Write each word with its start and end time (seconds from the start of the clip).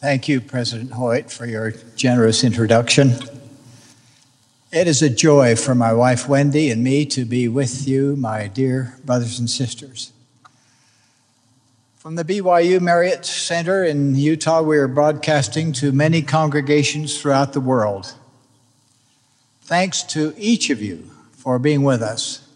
Thank 0.00 0.28
you, 0.28 0.40
President 0.40 0.92
Hoyt, 0.92 1.28
for 1.28 1.44
your 1.44 1.72
generous 1.96 2.44
introduction. 2.44 3.14
It 4.70 4.86
is 4.86 5.02
a 5.02 5.10
joy 5.10 5.56
for 5.56 5.74
my 5.74 5.92
wife 5.92 6.28
Wendy 6.28 6.70
and 6.70 6.84
me 6.84 7.04
to 7.06 7.24
be 7.24 7.48
with 7.48 7.88
you, 7.88 8.14
my 8.14 8.46
dear 8.46 8.96
brothers 9.04 9.40
and 9.40 9.50
sisters. 9.50 10.12
From 11.96 12.14
the 12.14 12.22
BYU 12.24 12.80
Marriott 12.80 13.26
Center 13.26 13.82
in 13.82 14.14
Utah, 14.14 14.62
we 14.62 14.78
are 14.78 14.86
broadcasting 14.86 15.72
to 15.72 15.90
many 15.90 16.22
congregations 16.22 17.20
throughout 17.20 17.52
the 17.52 17.60
world. 17.60 18.14
Thanks 19.62 20.04
to 20.04 20.32
each 20.38 20.70
of 20.70 20.80
you 20.80 21.10
for 21.32 21.58
being 21.58 21.82
with 21.82 22.02
us. 22.02 22.47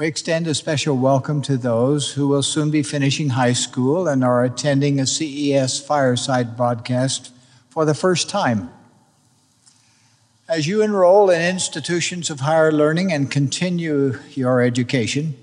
We 0.00 0.06
extend 0.06 0.46
a 0.46 0.54
special 0.54 0.96
welcome 0.96 1.42
to 1.42 1.58
those 1.58 2.12
who 2.12 2.26
will 2.26 2.42
soon 2.42 2.70
be 2.70 2.82
finishing 2.82 3.28
high 3.28 3.52
school 3.52 4.08
and 4.08 4.24
are 4.24 4.42
attending 4.42 4.98
a 4.98 5.06
CES 5.06 5.78
fireside 5.78 6.56
broadcast 6.56 7.30
for 7.68 7.84
the 7.84 7.92
first 7.92 8.30
time. 8.30 8.70
As 10.48 10.66
you 10.66 10.80
enroll 10.80 11.28
in 11.28 11.42
institutions 11.42 12.30
of 12.30 12.40
higher 12.40 12.72
learning 12.72 13.12
and 13.12 13.30
continue 13.30 14.18
your 14.30 14.62
education, 14.62 15.34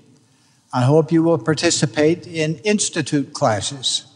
I 0.72 0.82
hope 0.82 1.12
you 1.12 1.22
will 1.22 1.38
participate 1.38 2.26
in 2.26 2.56
institute 2.64 3.32
classes 3.32 4.06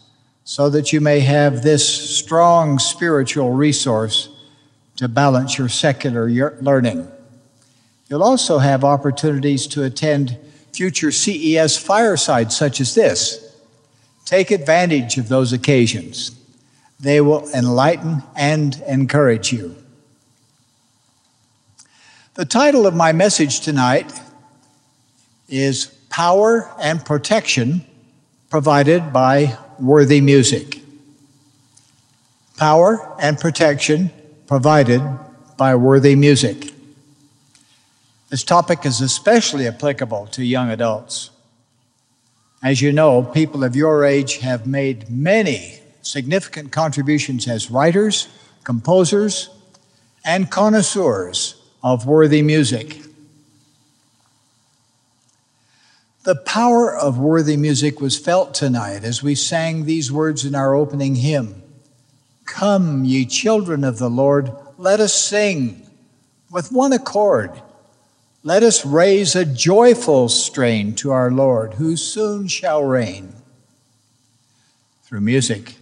so 0.43 0.69
that 0.71 0.93
you 0.93 1.01
may 1.01 1.21
have 1.21 1.63
this 1.63 1.87
strong 2.19 2.81
spiritual 2.81 3.53
resource 3.53 4.29
to 4.97 5.07
balance 5.07 5.57
your 5.57 5.69
secular 5.69 6.29
learning. 6.61 7.09
You'll 8.09 8.23
also 8.23 8.59
have 8.59 8.85
opportunities 8.85 9.67
to 9.69 9.85
attend 9.85 10.39
future 10.73 11.11
CES 11.11 11.77
firesides 11.77 12.57
such 12.57 12.81
as 12.81 12.95
this. 12.95 13.57
Take 14.25 14.51
advantage 14.51 15.19
of 15.19 15.29
those 15.29 15.53
occasions. 15.53 16.39
They 16.99 17.21
will 17.21 17.49
enlighten 17.55 18.23
and 18.37 18.83
encourage 18.87 19.53
you. 19.53 19.77
The 22.35 22.45
title 22.45 22.87
of 22.87 22.95
my 22.95 23.13
message 23.13 23.61
tonight 23.61 24.11
is 25.49 25.87
Power 26.09 26.73
and 26.81 27.05
Protection 27.05 27.85
Provided 28.49 29.13
by 29.13 29.59
Worthy 29.79 30.21
Music. 30.21 30.81
Power 32.57 33.17
and 33.21 33.39
Protection 33.39 34.11
Provided 34.47 35.03
by 35.57 35.75
Worthy 35.75 36.15
Music. 36.15 36.72
This 38.33 38.45
topic 38.45 38.87
is 38.87 39.03
especially 39.03 39.67
applicable 39.67 40.27
to 40.29 40.43
young 40.43 40.71
adults. 40.71 41.29
As 42.63 42.81
you 42.81 42.91
know, 42.91 43.23
people 43.23 43.63
of 43.63 43.77
your 43.77 44.07
age 44.07 44.39
have 44.39 44.67
made 44.67 45.11
many 45.11 45.81
significant 46.01 46.73
contributions 46.73 47.47
as 47.47 47.71
writers, 47.71 48.29
composers, 48.65 49.51
and 50.25 50.51
connoisseurs 50.51 51.57
of 51.83 52.07
worthy 52.07 52.41
music. 52.41 53.03
The 56.23 56.37
power 56.37 56.97
of 56.97 57.19
worthy 57.19 57.59
music 57.59 58.01
was 58.01 58.19
felt 58.19 58.55
tonight 58.55 59.05
as 59.05 59.23
we 59.23 59.35
sang 59.35 59.85
these 59.85 60.11
words 60.11 60.47
in 60.47 60.55
our 60.55 60.75
opening 60.75 61.17
hymn 61.17 61.63
Come, 62.47 63.05
ye 63.05 63.27
children 63.27 63.85
of 63.85 63.99
the 63.99 64.09
Lord, 64.09 64.51
let 64.79 65.01
us 65.01 65.13
sing 65.13 65.87
with 66.51 66.73
one 66.73 66.95
accord 66.95 67.61
let 68.45 68.65
us 68.65 68.85
raise 68.85 69.37
a 69.37 69.45
joyful 69.45 70.29
strain 70.29 70.95
to 70.97 71.13
our 71.13 71.31
Lord, 71.31 71.75
who 71.75 71.97
soon 71.97 72.49
shall 72.49 72.83
reign. 72.83 73.35
Through 75.05 75.21
music, 75.21 75.77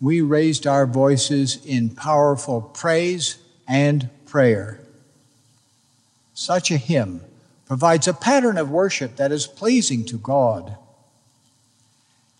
we 0.00 0.20
raised 0.20 0.64
our 0.64 0.86
voices 0.86 1.64
in 1.64 1.90
powerful 1.90 2.62
praise 2.62 3.38
and 3.66 4.10
prayer. 4.26 4.78
Such 6.34 6.70
a 6.70 6.76
hymn 6.76 7.20
provides 7.66 8.06
a 8.06 8.14
pattern 8.14 8.58
of 8.58 8.70
worship 8.70 9.16
that 9.16 9.32
is 9.32 9.48
pleasing 9.48 10.04
to 10.04 10.16
God. 10.16 10.76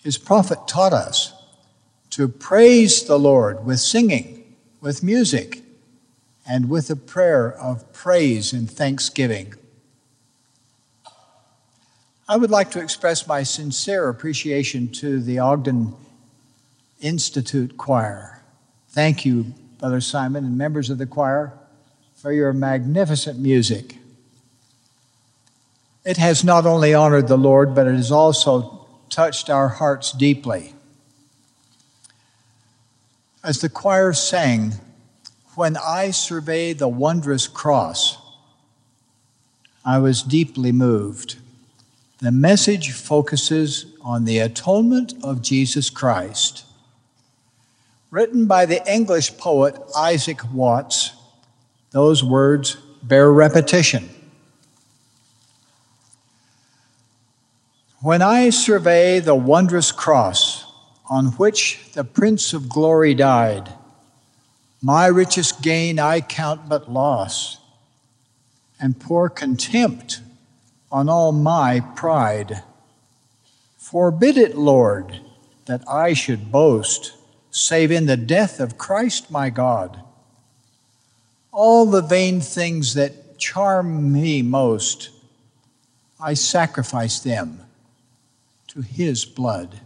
His 0.04 0.18
prophet 0.18 0.68
taught 0.68 0.92
us 0.92 1.32
to 2.10 2.28
praise 2.28 3.04
the 3.04 3.18
Lord 3.18 3.64
with 3.64 3.80
singing, 3.80 4.54
with 4.80 5.02
music, 5.02 5.62
and 6.48 6.68
with 6.68 6.90
a 6.90 6.96
prayer 6.96 7.52
of 7.52 7.92
praise 7.92 8.52
and 8.52 8.70
thanksgiving. 8.70 9.54
I 12.26 12.38
would 12.38 12.50
like 12.50 12.70
to 12.70 12.80
express 12.80 13.26
my 13.26 13.42
sincere 13.42 14.08
appreciation 14.08 14.88
to 14.92 15.20
the 15.20 15.40
Ogden 15.40 15.94
Institute 17.02 17.76
Choir. 17.76 18.42
Thank 18.88 19.26
you, 19.26 19.52
Brother 19.78 20.00
Simon, 20.00 20.46
and 20.46 20.56
members 20.56 20.88
of 20.88 20.96
the 20.96 21.04
choir, 21.04 21.52
for 22.14 22.32
your 22.32 22.54
magnificent 22.54 23.38
music. 23.38 23.98
It 26.02 26.16
has 26.16 26.42
not 26.42 26.64
only 26.64 26.94
honored 26.94 27.28
the 27.28 27.36
Lord, 27.36 27.74
but 27.74 27.86
it 27.86 27.94
has 27.94 28.10
also 28.10 28.86
touched 29.10 29.50
our 29.50 29.68
hearts 29.68 30.10
deeply. 30.10 30.74
As 33.42 33.60
the 33.60 33.68
choir 33.68 34.14
sang, 34.14 34.74
When 35.56 35.76
I 35.76 36.10
survey 36.10 36.72
the 36.72 36.88
wondrous 36.88 37.46
cross, 37.46 38.16
I 39.84 39.98
was 39.98 40.22
deeply 40.22 40.72
moved. 40.72 41.36
The 42.24 42.32
message 42.32 42.92
focuses 42.92 43.84
on 44.00 44.24
the 44.24 44.38
atonement 44.38 45.12
of 45.22 45.42
Jesus 45.42 45.90
Christ. 45.90 46.64
Written 48.10 48.46
by 48.46 48.64
the 48.64 48.82
English 48.90 49.36
poet 49.36 49.76
Isaac 49.94 50.40
Watts, 50.50 51.12
those 51.90 52.24
words 52.24 52.78
bear 53.02 53.30
repetition. 53.30 54.08
When 58.00 58.22
I 58.22 58.48
survey 58.48 59.20
the 59.20 59.34
wondrous 59.34 59.92
cross 59.92 60.64
on 61.10 61.26
which 61.32 61.92
the 61.92 62.04
Prince 62.04 62.54
of 62.54 62.70
Glory 62.70 63.12
died, 63.12 63.68
my 64.80 65.08
richest 65.08 65.60
gain 65.60 65.98
I 65.98 66.22
count 66.22 66.70
but 66.70 66.90
loss, 66.90 67.58
and 68.80 68.98
pour 68.98 69.28
contempt 69.28 70.22
on 70.94 71.08
all 71.08 71.32
my 71.32 71.80
pride. 71.80 72.62
Forbid 73.76 74.38
it, 74.38 74.56
Lord, 74.56 75.18
that 75.66 75.82
I 75.88 76.12
should 76.12 76.52
boast, 76.52 77.14
save 77.50 77.90
in 77.90 78.06
the 78.06 78.16
death 78.16 78.60
of 78.60 78.78
Christ 78.78 79.28
my 79.28 79.50
God. 79.50 80.00
All 81.50 81.84
the 81.84 82.00
vain 82.00 82.40
things 82.40 82.94
that 82.94 83.40
charm 83.40 84.12
me 84.12 84.40
most, 84.40 85.10
I 86.20 86.34
sacrifice 86.34 87.18
them 87.18 87.62
to 88.68 88.80
His 88.80 89.24
blood. 89.24 89.80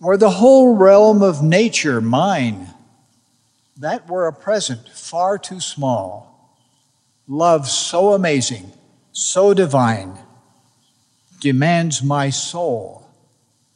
Were 0.00 0.16
the 0.16 0.30
whole 0.30 0.74
realm 0.74 1.22
of 1.22 1.44
nature 1.44 2.00
mine, 2.00 2.74
that 3.76 4.08
were 4.08 4.26
a 4.26 4.32
present 4.32 4.88
far 4.88 5.38
too 5.38 5.60
small 5.60 6.27
love 7.28 7.68
so 7.68 8.14
amazing, 8.14 8.72
so 9.12 9.52
divine, 9.52 10.18
demands 11.40 12.02
my 12.02 12.30
soul, 12.30 13.06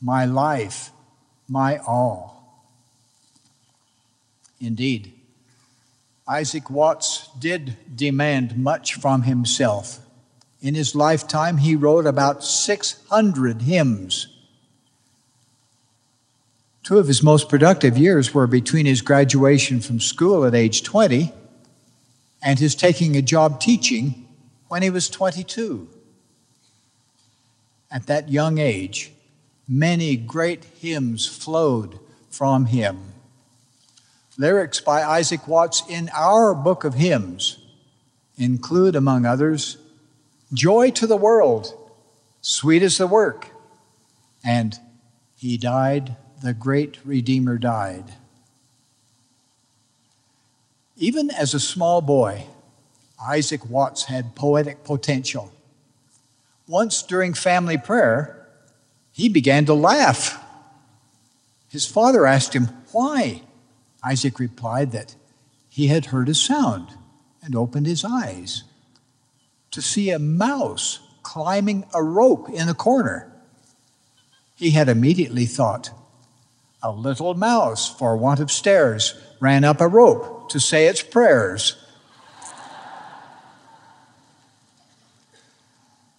my 0.01 0.25
life, 0.25 0.91
my 1.49 1.79
all. 1.87 2.33
Indeed, 4.61 5.13
Isaac 6.27 6.71
Watts 6.71 7.29
did 7.39 7.77
demand 7.95 8.57
much 8.57 8.95
from 8.95 9.23
himself. 9.23 9.99
In 10.63 10.75
his 10.75 10.95
lifetime, 10.95 11.59
he 11.59 11.77
wrote 11.77 12.07
about 12.07 12.43
600 12.45 13.63
hymns. 13.63 14.29
Two 16.85 16.99
of 16.99 17.09
his 17.09 17.23
most 17.23 17.49
productive 17.49 17.99
years 17.99 18.33
were 18.33 18.47
between 18.47 18.87
his 18.87 19.03
graduation 19.03 19.81
from 19.81 20.01
school 20.01 20.45
at 20.45 20.55
age 20.55 20.83
20 20.83 21.33
and 22.43 22.59
his 22.59 22.75
taking 22.75 23.17
a 23.17 23.23
job 23.23 23.61
teaching 23.61 24.29
when 24.69 24.83
he 24.83 24.91
was 24.91 25.09
22. 25.09 25.89
At 27.91 28.06
that 28.06 28.31
young 28.31 28.59
age, 28.59 29.12
many 29.69 30.17
great 30.17 30.65
hymns 30.65 31.27
flowed 31.27 31.99
from 32.31 32.67
him. 32.67 33.12
Lyrics 34.39 34.81
by 34.81 35.03
Isaac 35.03 35.47
Watts 35.47 35.83
in 35.89 36.11
our 36.15 36.55
book 36.55 36.85
of 36.85 36.94
hymns 36.94 37.59
include, 38.37 38.97
among 38.97 39.27
others, 39.27 39.77
Joy 40.53 40.91
to 40.93 41.06
the 41.06 41.17
World, 41.17 41.75
Sweet 42.41 42.83
is 42.83 42.99
the 42.99 43.06
Work, 43.06 43.50
and 44.44 44.79
He 45.37 45.56
Died, 45.56 46.17
the 46.43 46.55
Great 46.55 46.99
Redeemer 47.05 47.59
Died. 47.59 48.15
Even 50.97 51.31
as 51.31 51.55
a 51.55 51.61
small 51.61 52.00
boy, 52.00 52.47
Isaac 53.21 53.69
Watts 53.69 54.05
had 54.05 54.35
poetic 54.35 54.85
potential. 54.85 55.53
Once 56.67 57.03
during 57.03 57.35
family 57.35 57.79
prayer, 57.79 58.47
he 59.12 59.29
began 59.29 59.65
to 59.67 59.75
laugh. 59.75 60.43
His 61.69 61.87
father 61.87 62.27
asked 62.27 62.55
him, 62.55 62.69
Why? 62.93 63.43
Isaac 64.05 64.39
replied 64.39 64.93
that 64.93 65.15
he 65.69 65.87
had 65.87 66.06
heard 66.06 66.29
a 66.29 66.35
sound 66.35 66.89
and 67.43 67.56
opened 67.56 67.87
his 67.87 68.05
eyes 68.05 68.65
to 69.71 69.81
see 69.81 70.11
a 70.11 70.19
mouse 70.19 71.00
climbing 71.23 71.85
a 71.94 72.03
rope 72.03 72.49
in 72.50 72.69
a 72.69 72.75
corner. 72.75 73.33
He 74.55 74.71
had 74.71 74.89
immediately 74.89 75.47
thought, 75.47 75.91
A 76.82 76.90
little 76.90 77.34
mouse, 77.34 77.88
for 77.88 78.17
want 78.17 78.40
of 78.40 78.50
stairs, 78.50 79.14
ran 79.40 79.62
up 79.62 79.81
a 79.81 79.87
rope 79.87 80.49
to 80.50 80.58
say 80.58 80.87
its 80.87 81.02
prayers. 81.02 81.76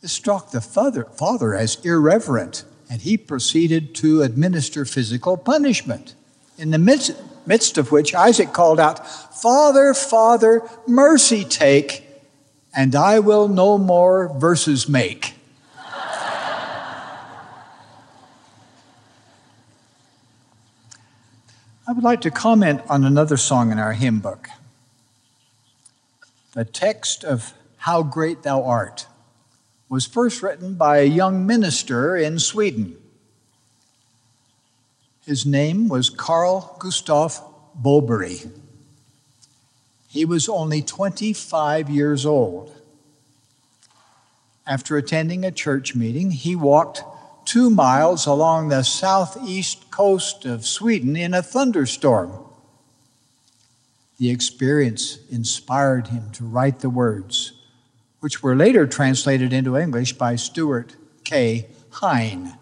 This 0.01 0.11
struck 0.11 0.51
the 0.51 0.61
father, 0.61 1.05
father 1.05 1.53
as 1.53 1.83
irreverent, 1.85 2.65
and 2.89 3.01
he 3.01 3.17
proceeded 3.17 3.95
to 3.95 4.21
administer 4.21 4.85
physical 4.85 5.37
punishment. 5.37 6.15
In 6.57 6.71
the 6.71 6.77
midst, 6.77 7.11
midst 7.45 7.77
of 7.77 7.91
which 7.91 8.13
Isaac 8.13 8.53
called 8.53 8.79
out, 8.79 9.07
Father, 9.41 9.93
Father, 9.93 10.61
mercy 10.87 11.43
take, 11.43 12.05
and 12.75 12.95
I 12.95 13.19
will 13.19 13.47
no 13.47 13.77
more 13.77 14.37
verses 14.37 14.87
make. 14.87 15.33
Would 21.93 22.03
like 22.03 22.21
to 22.21 22.31
comment 22.31 22.81
on 22.89 23.03
another 23.03 23.37
song 23.37 23.71
in 23.71 23.77
our 23.77 23.93
hymn 23.93 24.19
book. 24.19 24.49
The 26.53 26.65
text 26.65 27.23
of 27.23 27.53
How 27.77 28.01
Great 28.03 28.43
Thou 28.43 28.63
Art 28.63 29.07
was 29.89 30.05
first 30.07 30.41
written 30.41 30.73
by 30.73 30.97
a 30.97 31.05
young 31.05 31.45
minister 31.45 32.17
in 32.17 32.39
Sweden. 32.39 32.97
His 35.25 35.45
name 35.45 35.87
was 35.87 36.09
Carl 36.09 36.75
Gustaf 36.79 37.41
Boberg. 37.79 38.51
He 40.07 40.25
was 40.25 40.49
only 40.49 40.81
25 40.81 41.89
years 41.91 42.25
old. 42.25 42.75
After 44.65 44.97
attending 44.97 45.45
a 45.45 45.51
church 45.51 45.93
meeting, 45.93 46.31
he 46.31 46.55
walked 46.55 47.03
two 47.45 47.69
miles 47.69 48.25
along 48.25 48.69
the 48.69 48.83
southeast 48.83 49.89
coast 49.91 50.45
of 50.45 50.65
Sweden 50.65 51.15
in 51.15 51.33
a 51.33 51.41
thunderstorm. 51.41 52.31
The 54.17 54.29
experience 54.29 55.19
inspired 55.29 56.07
him 56.07 56.31
to 56.33 56.45
write 56.45 56.79
the 56.79 56.89
words 56.89 57.53
which 58.23 58.41
were 58.41 58.55
later 58.55 58.87
translated 58.87 59.51
into 59.51 59.75
English 59.75 60.13
by 60.13 60.37
Stuart 60.37 60.95
K. 61.25 61.67
Hine. 61.89 62.57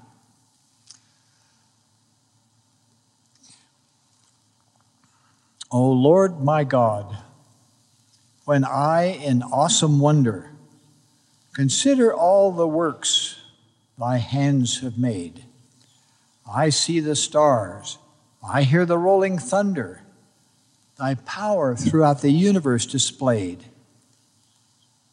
O 5.69 5.91
Lord 5.91 6.41
my 6.41 6.63
God, 6.63 7.15
when 8.45 8.65
I, 8.65 9.03
in 9.03 9.43
awesome 9.43 9.99
wonder, 9.99 10.49
consider 11.53 12.11
all 12.11 12.51
the 12.51 12.67
works 12.67 13.35
thy 14.01 14.17
hands 14.17 14.79
have 14.79 14.97
made, 14.97 15.45
I 16.51 16.69
see 16.69 16.99
the 16.99 17.15
stars, 17.15 17.99
I 18.43 18.63
hear 18.63 18.83
the 18.83 18.97
rolling 18.97 19.37
thunder, 19.37 20.01
thy 20.97 21.13
power 21.13 21.75
throughout 21.75 22.21
the 22.21 22.31
universe 22.31 22.87
displayed. 22.87 23.65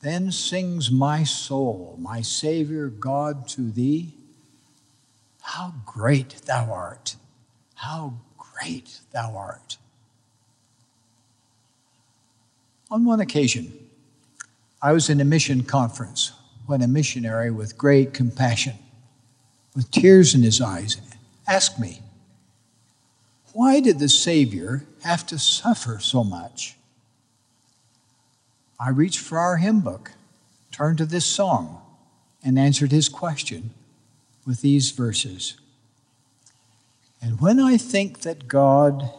Then 0.01 0.33
sings 0.33 0.91
my 0.91 1.23
soul, 1.23 1.99
my 2.01 2.23
Savior 2.23 2.89
God, 2.89 3.47
to 3.49 3.71
thee, 3.71 4.15
How 5.43 5.75
great 5.85 6.41
thou 6.47 6.73
art! 6.73 7.17
How 7.75 8.15
great 8.39 9.01
thou 9.13 9.37
art! 9.37 9.77
On 12.91 13.05
one 13.05 13.21
occasion, 13.21 13.71
I 14.81 14.93
was 14.93 15.11
in 15.11 15.21
a 15.21 15.27
mission 15.27 15.63
conference 15.63 16.33
when 16.69 16.83
a 16.83 16.87
missionary 16.87 17.51
with 17.51 17.79
great 17.79 18.13
compassion, 18.13 18.75
with 19.75 19.91
tears 19.91 20.35
in 20.35 20.43
his 20.43 20.61
eyes, 20.61 21.01
asked 21.49 21.81
me, 21.81 22.03
Why 23.55 23.81
did 23.81 23.99
the 23.99 24.09
Savior 24.11 24.85
have 25.03 25.27
to 25.29 25.39
suffer 25.39 25.99
so 25.99 26.23
much? 26.23 26.77
I 28.79 28.91
reached 28.91 29.19
for 29.19 29.39
our 29.39 29.57
hymn 29.57 29.81
book, 29.81 30.13
turned 30.71 30.99
to 30.99 31.07
this 31.07 31.25
song, 31.25 31.81
and 32.45 32.59
answered 32.59 32.93
his 32.93 33.09
question 33.09 33.71
with 34.47 34.61
these 34.61 34.91
verses. 34.91 35.59
And 37.23 37.41
when 37.41 37.59
I 37.59 37.79
think 37.79 38.21
that 38.21 38.47
God, 38.47 39.11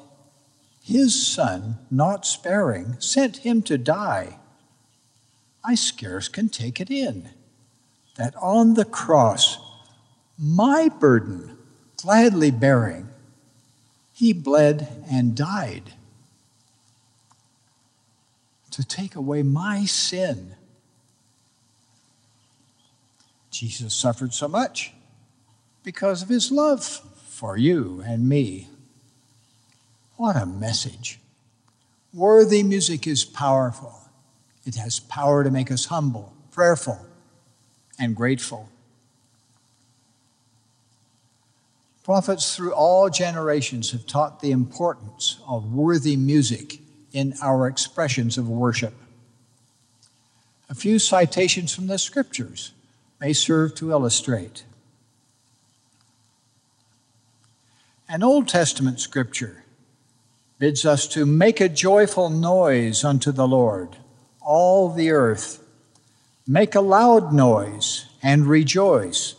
his 0.84 1.26
Son, 1.26 1.80
not 1.90 2.28
sparing, 2.28 2.98
sent 3.00 3.38
him 3.38 3.64
to 3.64 3.80
die, 3.80 4.38
I 5.64 5.74
scarce 5.74 6.28
can 6.28 6.50
take 6.50 6.80
it 6.80 6.92
in 6.92 7.30
that 8.20 8.36
on 8.36 8.74
the 8.74 8.84
cross, 8.84 9.58
my 10.38 10.90
burden 10.90 11.58
gladly 11.96 12.52
bearing, 12.52 13.08
he 14.14 14.34
bled 14.34 15.06
and 15.10 15.36
died 15.36 15.94
to 18.72 18.86
take 18.86 19.16
away 19.16 19.42
my 19.42 19.86
sin. 19.86 20.56
Jesus 23.52 23.94
suffered 23.94 24.34
so 24.34 24.50
much 24.50 24.94
because 25.84 26.22
of 26.22 26.28
his 26.28 26.52
love 26.52 26.84
for 26.84 27.56
you 27.56 28.04
and 28.06 28.28
me. 28.28 28.68
What 30.18 30.36
a 30.36 30.46
message. 30.46 31.20
Worthy 32.14 32.64
music 32.64 33.08
is 33.08 33.24
powerful. 33.24 33.94
It 34.66 34.76
has 34.76 35.00
power 35.00 35.46
to 35.46 35.50
make 35.50 35.72
us 35.72 35.86
humble, 35.86 36.34
prayerful, 36.52 37.00
and 38.00 38.16
grateful. 38.16 38.70
Prophets 42.04 42.56
through 42.56 42.74
all 42.74 43.10
generations 43.10 43.92
have 43.92 44.08
taught 44.08 44.40
the 44.40 44.52
importance 44.52 45.40
of 45.48 45.74
worthy 45.74 46.16
music 46.16 46.80
in 47.12 47.36
our 47.42 47.68
expressions 47.68 48.38
of 48.38 48.50
worship. 48.50 48.94
A 50.70 50.76
few 50.76 50.98
citations 50.98 51.74
from 51.74 51.88
the 51.88 52.00
scriptures 52.00 52.72
may 53.20 53.34
serve 53.34 53.76
to 53.76 53.92
illustrate. 53.92 54.64
An 58.08 58.24
Old 58.24 58.48
Testament 58.48 59.00
scripture 59.00 59.64
bids 60.58 60.86
us 60.86 61.08
to 61.10 61.26
make 61.26 61.62
a 61.62 61.70
joyful 61.70 62.30
noise 62.30 63.04
unto 63.04 63.32
the 63.32 63.48
Lord, 63.48 63.98
all 64.42 64.90
the 64.90 65.12
earth. 65.12 65.64
Make 66.52 66.74
a 66.74 66.82
loud 66.82 67.32
noise 67.32 68.08
and 68.24 68.48
rejoice 68.48 69.36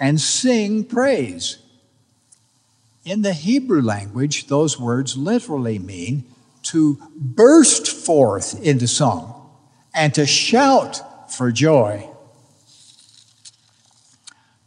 and 0.00 0.20
sing 0.20 0.82
praise. 0.82 1.58
In 3.04 3.22
the 3.22 3.32
Hebrew 3.32 3.80
language, 3.80 4.48
those 4.48 4.76
words 4.76 5.16
literally 5.16 5.78
mean 5.78 6.24
to 6.64 6.98
burst 7.14 7.86
forth 7.86 8.60
into 8.60 8.88
song 8.88 9.48
and 9.94 10.12
to 10.14 10.26
shout 10.26 11.32
for 11.32 11.52
joy. 11.52 12.10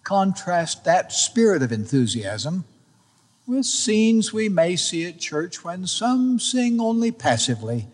Contrast 0.06 0.86
that 0.86 1.12
spirit 1.12 1.62
of 1.62 1.74
enthusiasm 1.74 2.64
with 3.46 3.66
scenes 3.66 4.32
we 4.32 4.48
may 4.48 4.78
see 4.78 5.06
at 5.06 5.20
church 5.20 5.66
when 5.66 5.86
some 5.86 6.40
sing 6.40 6.80
only 6.80 7.12
passively 7.12 7.88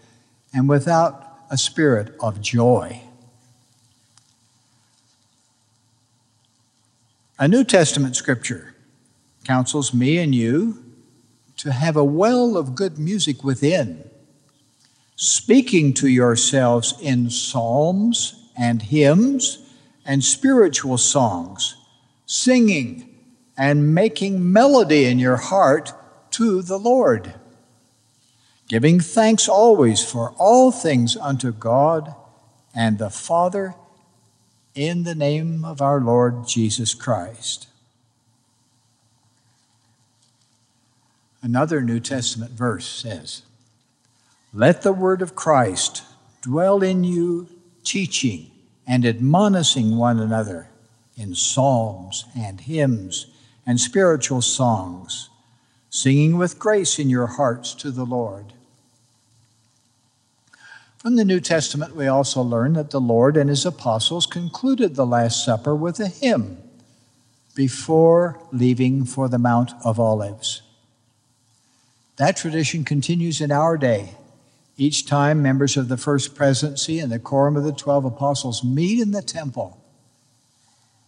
and 0.53 0.69
without 0.69 1.39
a 1.49 1.57
spirit 1.57 2.15
of 2.19 2.39
joy. 2.41 3.01
A 7.39 7.47
New 7.47 7.63
Testament 7.63 8.15
scripture 8.15 8.73
counsels 9.43 9.93
me 9.93 10.17
and 10.17 10.33
you 10.33 10.83
to 11.57 11.71
have 11.71 11.95
a 11.95 12.03
well 12.03 12.57
of 12.57 12.73
good 12.73 12.97
music 12.97 13.43
within, 13.43 14.09
speaking 15.15 15.93
to 15.93 16.07
yourselves 16.07 16.95
in 16.99 17.29
psalms 17.29 18.49
and 18.57 18.81
hymns 18.81 19.59
and 20.03 20.23
spiritual 20.23 20.97
songs, 20.97 21.75
singing 22.25 23.15
and 23.55 23.93
making 23.93 24.51
melody 24.51 25.05
in 25.05 25.19
your 25.19 25.37
heart 25.37 25.93
to 26.31 26.63
the 26.63 26.79
Lord. 26.79 27.35
giving 28.67 28.99
thanks 28.99 29.47
always 29.47 30.03
for 30.03 30.31
all 30.39 30.71
things 30.71 31.15
unto 31.17 31.51
God 31.51 32.15
and 32.73 32.97
the 32.97 33.11
Father 33.11 33.75
in 34.77 35.03
the 35.03 35.15
name 35.15 35.65
of 35.65 35.81
our 35.81 35.99
Lord 35.99 36.47
Jesus 36.47 36.93
Christ. 36.93 37.67
Another 41.41 41.81
New 41.81 41.99
Testament 41.99 42.51
verse 42.51 42.87
says, 42.87 43.41
Let 44.53 44.83
the 44.83 44.93
word 44.93 45.23
of 45.23 45.33
Christ 45.33 46.03
dwell 46.43 46.83
in 46.83 47.03
you, 47.03 47.47
teaching 47.83 48.51
and 48.85 49.03
admonishing 49.03 49.97
one 49.97 50.19
another 50.19 50.69
in 51.17 51.33
psalms 51.33 52.25
and 52.37 52.61
hymns 52.61 53.25
and 53.65 53.79
spiritual 53.79 54.43
songs, 54.43 55.29
singing 55.89 56.37
with 56.37 56.59
grace 56.59 56.99
in 56.99 57.09
your 57.09 57.27
hearts 57.27 57.73
to 57.73 57.89
the 57.89 58.05
Lord. 58.05 58.53
From 61.07 61.15
the 61.15 61.23
New 61.23 61.39
Testament, 61.39 61.95
we 61.95 62.07
also 62.07 62.41
learn 62.41 62.73
that 62.73 62.89
the 62.89 62.99
Lord 62.99 63.37
and 63.37 63.49
his 63.49 63.65
apostles 63.65 64.25
concluded 64.25 64.95
the 64.95 65.05
Last 65.05 65.45
Supper 65.45 65.73
with 65.73 66.01
a 66.01 66.09
hymn 66.09 66.57
before 67.55 68.41
leaving 68.51 69.05
for 69.05 69.29
the 69.29 69.39
Mount 69.39 69.71
of 69.85 70.01
Olives. 70.01 70.63
That 72.17 72.35
tradition 72.35 72.83
continues 72.83 73.39
in 73.39 73.53
our 73.53 73.77
day. 73.77 74.15
Each 74.75 75.05
time 75.05 75.41
members 75.41 75.77
of 75.77 75.87
the 75.87 75.95
First 75.95 76.35
Presidency 76.35 76.99
and 76.99 77.09
the 77.09 77.19
Quorum 77.19 77.55
of 77.55 77.63
the 77.63 77.71
Twelve 77.71 78.03
Apostles 78.03 78.61
meet 78.61 78.99
in 78.99 79.11
the 79.11 79.21
temple, 79.21 79.81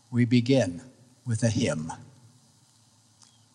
we 0.09 0.23
begin 0.23 0.81
with 1.27 1.43
a 1.43 1.49
hymn. 1.49 1.91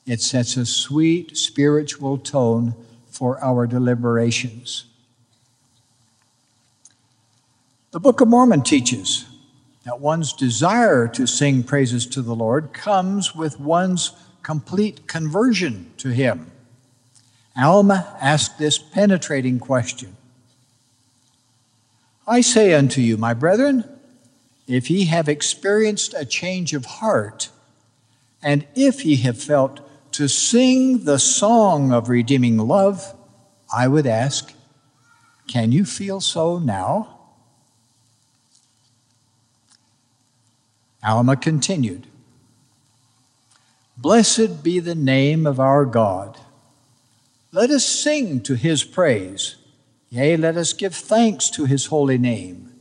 It 0.06 0.20
sets 0.20 0.58
a 0.58 0.66
sweet 0.66 1.38
spiritual 1.38 2.18
tone 2.18 2.74
for 3.08 3.42
our 3.42 3.66
deliberations. 3.66 4.84
The 7.94 8.00
Book 8.00 8.20
of 8.20 8.26
Mormon 8.26 8.62
teaches 8.62 9.24
that 9.84 10.00
one's 10.00 10.32
desire 10.32 11.06
to 11.06 11.28
sing 11.28 11.62
praises 11.62 12.06
to 12.06 12.22
the 12.22 12.34
Lord 12.34 12.72
comes 12.72 13.36
with 13.36 13.60
one's 13.60 14.10
complete 14.42 15.06
conversion 15.06 15.92
to 15.98 16.08
Him. 16.08 16.50
Alma 17.56 18.16
asked 18.20 18.58
this 18.58 18.78
penetrating 18.78 19.60
question 19.60 20.16
I 22.26 22.40
say 22.40 22.74
unto 22.74 23.00
you, 23.00 23.16
my 23.16 23.32
brethren, 23.32 23.84
if 24.66 24.90
ye 24.90 25.04
have 25.04 25.28
experienced 25.28 26.14
a 26.18 26.24
change 26.24 26.74
of 26.74 26.84
heart, 26.84 27.50
and 28.42 28.66
if 28.74 29.06
ye 29.06 29.14
have 29.18 29.40
felt 29.40 29.88
to 30.14 30.26
sing 30.26 31.04
the 31.04 31.20
song 31.20 31.92
of 31.92 32.08
redeeming 32.08 32.58
love, 32.58 33.14
I 33.72 33.86
would 33.86 34.08
ask, 34.08 34.52
can 35.46 35.70
you 35.70 35.84
feel 35.84 36.20
so 36.20 36.58
now? 36.58 37.13
Alma 41.04 41.36
continued 41.36 42.06
Blessed 43.96 44.64
be 44.64 44.80
the 44.80 44.94
name 44.94 45.46
of 45.46 45.60
our 45.60 45.84
God. 45.84 46.38
Let 47.52 47.70
us 47.70 47.84
sing 47.84 48.40
to 48.42 48.54
his 48.54 48.82
praise. 48.82 49.56
Yea, 50.10 50.36
let 50.36 50.56
us 50.56 50.72
give 50.72 50.94
thanks 50.94 51.48
to 51.50 51.66
his 51.66 51.86
holy 51.86 52.18
name, 52.18 52.72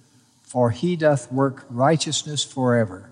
for 0.42 0.72
he 0.72 0.96
doth 0.96 1.32
work 1.32 1.66
righteousness 1.70 2.44
forever. 2.44 3.10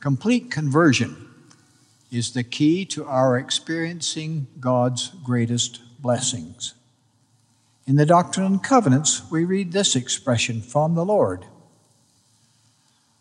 Complete 0.00 0.50
conversion 0.50 1.28
is 2.10 2.32
the 2.32 2.44
key 2.44 2.84
to 2.86 3.04
our 3.04 3.36
experiencing 3.36 4.46
God's 4.60 5.08
greatest 5.24 5.80
blessings. 6.00 6.74
In 7.88 7.96
the 7.96 8.04
Doctrine 8.04 8.44
and 8.44 8.62
Covenants, 8.62 9.22
we 9.30 9.46
read 9.46 9.72
this 9.72 9.96
expression 9.96 10.60
from 10.60 10.94
the 10.94 11.06
Lord 11.06 11.46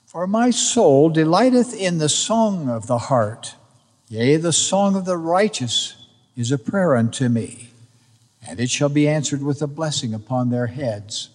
For 0.05 0.27
my 0.27 0.49
soul 0.49 1.09
delighteth 1.09 1.73
in 1.73 1.99
the 1.99 2.09
song 2.09 2.67
of 2.67 2.85
the 2.85 2.97
heart, 2.97 3.55
yea, 4.09 4.35
the 4.35 4.51
song 4.51 4.97
of 4.97 5.05
the 5.05 5.15
righteous 5.15 5.95
is 6.35 6.51
a 6.51 6.57
prayer 6.57 6.97
unto 6.97 7.29
me, 7.29 7.69
and 8.45 8.59
it 8.59 8.69
shall 8.69 8.89
be 8.89 9.07
answered 9.07 9.41
with 9.41 9.61
a 9.61 9.67
blessing 9.67 10.13
upon 10.13 10.49
their 10.49 10.67
heads. 10.67 11.29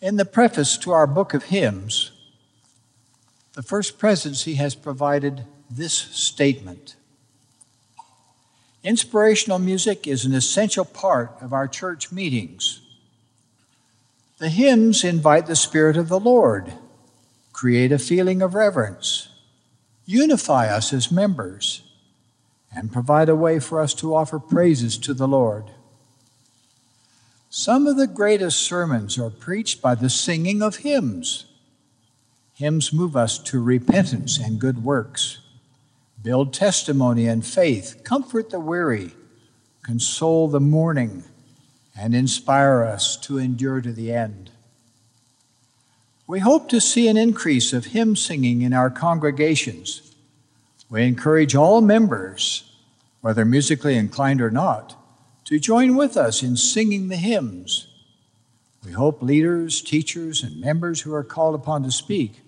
In 0.00 0.16
the 0.16 0.24
preface 0.24 0.76
to 0.78 0.90
our 0.90 1.06
book 1.06 1.34
of 1.34 1.44
hymns, 1.44 2.10
the 3.52 3.62
First 3.62 3.96
Presidency 3.96 4.54
has 4.54 4.74
provided 4.74 5.44
this 5.70 5.94
statement 5.94 6.96
Inspirational 8.82 9.58
music 9.58 10.06
is 10.06 10.24
an 10.24 10.34
essential 10.34 10.86
part 10.86 11.36
of 11.42 11.52
our 11.52 11.68
church 11.68 12.10
meetings. 12.10 12.80
The 14.38 14.48
hymns 14.48 15.04
invite 15.04 15.46
the 15.46 15.56
Spirit 15.56 15.98
of 15.98 16.08
the 16.08 16.20
Lord, 16.20 16.72
create 17.52 17.92
a 17.92 17.98
feeling 17.98 18.40
of 18.40 18.54
reverence, 18.54 19.28
unify 20.06 20.68
us 20.68 20.94
as 20.94 21.12
members, 21.12 21.82
and 22.74 22.90
provide 22.90 23.28
a 23.28 23.36
way 23.36 23.58
for 23.58 23.80
us 23.80 23.92
to 23.94 24.14
offer 24.14 24.38
praises 24.38 24.96
to 24.98 25.12
the 25.12 25.28
Lord. 25.28 25.64
Some 27.50 27.86
of 27.86 27.98
the 27.98 28.06
greatest 28.06 28.60
sermons 28.60 29.18
are 29.18 29.28
preached 29.28 29.82
by 29.82 29.94
the 29.94 30.08
singing 30.08 30.62
of 30.62 30.76
hymns. 30.76 31.44
Hymns 32.54 32.94
move 32.94 33.14
us 33.14 33.38
to 33.40 33.62
repentance 33.62 34.38
and 34.38 34.58
good 34.58 34.82
works 34.84 35.39
build 36.22 36.52
testimony 36.52 37.26
and 37.26 37.44
faith, 37.44 38.02
comfort 38.04 38.50
the 38.50 38.60
weary, 38.60 39.12
console 39.82 40.48
the 40.48 40.60
mourning, 40.60 41.24
and 41.98 42.14
inspire 42.14 42.82
us 42.82 43.16
to 43.16 43.38
endure 43.38 43.80
to 43.80 43.92
the 43.92 44.12
end. 44.12 44.50
We 46.26 46.40
hope 46.40 46.68
to 46.68 46.80
see 46.80 47.08
an 47.08 47.16
increase 47.16 47.72
of 47.72 47.86
hymn 47.86 48.14
singing 48.14 48.62
in 48.62 48.72
our 48.72 48.90
congregations. 48.90 50.14
We 50.88 51.04
encourage 51.04 51.54
all 51.54 51.80
members, 51.80 52.70
whether 53.20 53.44
musically 53.44 53.96
inclined 53.96 54.40
or 54.40 54.50
not, 54.50 54.96
to 55.46 55.58
join 55.58 55.96
with 55.96 56.16
us 56.16 56.42
in 56.42 56.56
singing 56.56 57.08
the 57.08 57.16
hymns. 57.16 57.88
We 58.84 58.92
hope 58.92 59.22
leaders, 59.22 59.82
teachers, 59.82 60.42
and 60.42 60.60
members 60.60 61.00
who 61.00 61.12
are 61.14 61.24
called 61.24 61.54
upon 61.54 61.82
to 61.82 61.90
speak 61.90 62.40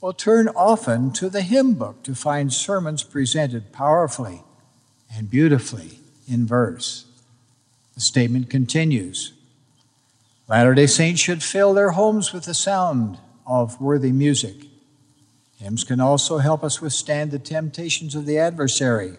will 0.00 0.12
turn 0.12 0.48
often 0.48 1.12
to 1.12 1.28
the 1.28 1.42
hymn 1.42 1.74
book 1.74 2.02
to 2.04 2.14
find 2.14 2.52
sermons 2.52 3.02
presented 3.02 3.72
powerfully 3.72 4.42
and 5.14 5.30
beautifully 5.30 6.00
in 6.30 6.46
verse. 6.46 7.06
The 7.94 8.00
statement 8.00 8.50
continues 8.50 9.32
Latter 10.48 10.74
day 10.74 10.86
Saints 10.86 11.20
should 11.20 11.42
fill 11.42 11.74
their 11.74 11.90
homes 11.90 12.32
with 12.32 12.44
the 12.44 12.54
sound 12.54 13.18
of 13.46 13.80
worthy 13.80 14.12
music. 14.12 14.56
Hymns 15.58 15.84
can 15.84 16.00
also 16.00 16.38
help 16.38 16.62
us 16.64 16.80
withstand 16.80 17.30
the 17.30 17.38
temptations 17.38 18.14
of 18.14 18.24
the 18.24 18.38
adversary. 18.38 19.18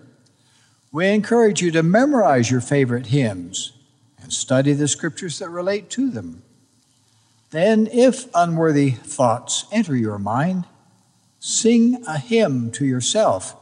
We 0.91 1.07
encourage 1.09 1.61
you 1.61 1.69
to 1.71 1.83
memorize 1.83 2.49
your 2.49 2.61
favorite 2.61 3.07
hymns 3.07 3.73
and 4.19 4.33
study 4.33 4.73
the 4.73 4.87
scriptures 4.87 5.37
that 5.39 5.49
relate 5.49 5.89
to 5.91 6.09
them. 6.09 6.41
Then, 7.51 7.87
if 7.91 8.27
unworthy 8.35 8.91
thoughts 8.91 9.65
enter 9.71 9.95
your 9.95 10.19
mind, 10.19 10.65
sing 11.39 12.03
a 12.07 12.19
hymn 12.19 12.71
to 12.71 12.85
yourself, 12.85 13.55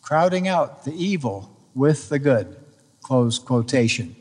crowding 0.00 0.48
out 0.48 0.84
the 0.84 0.94
evil 0.94 1.56
with 1.74 2.08
the 2.08 2.18
good. 2.18 2.56
Close 3.00 3.38
quotation. 3.38 4.16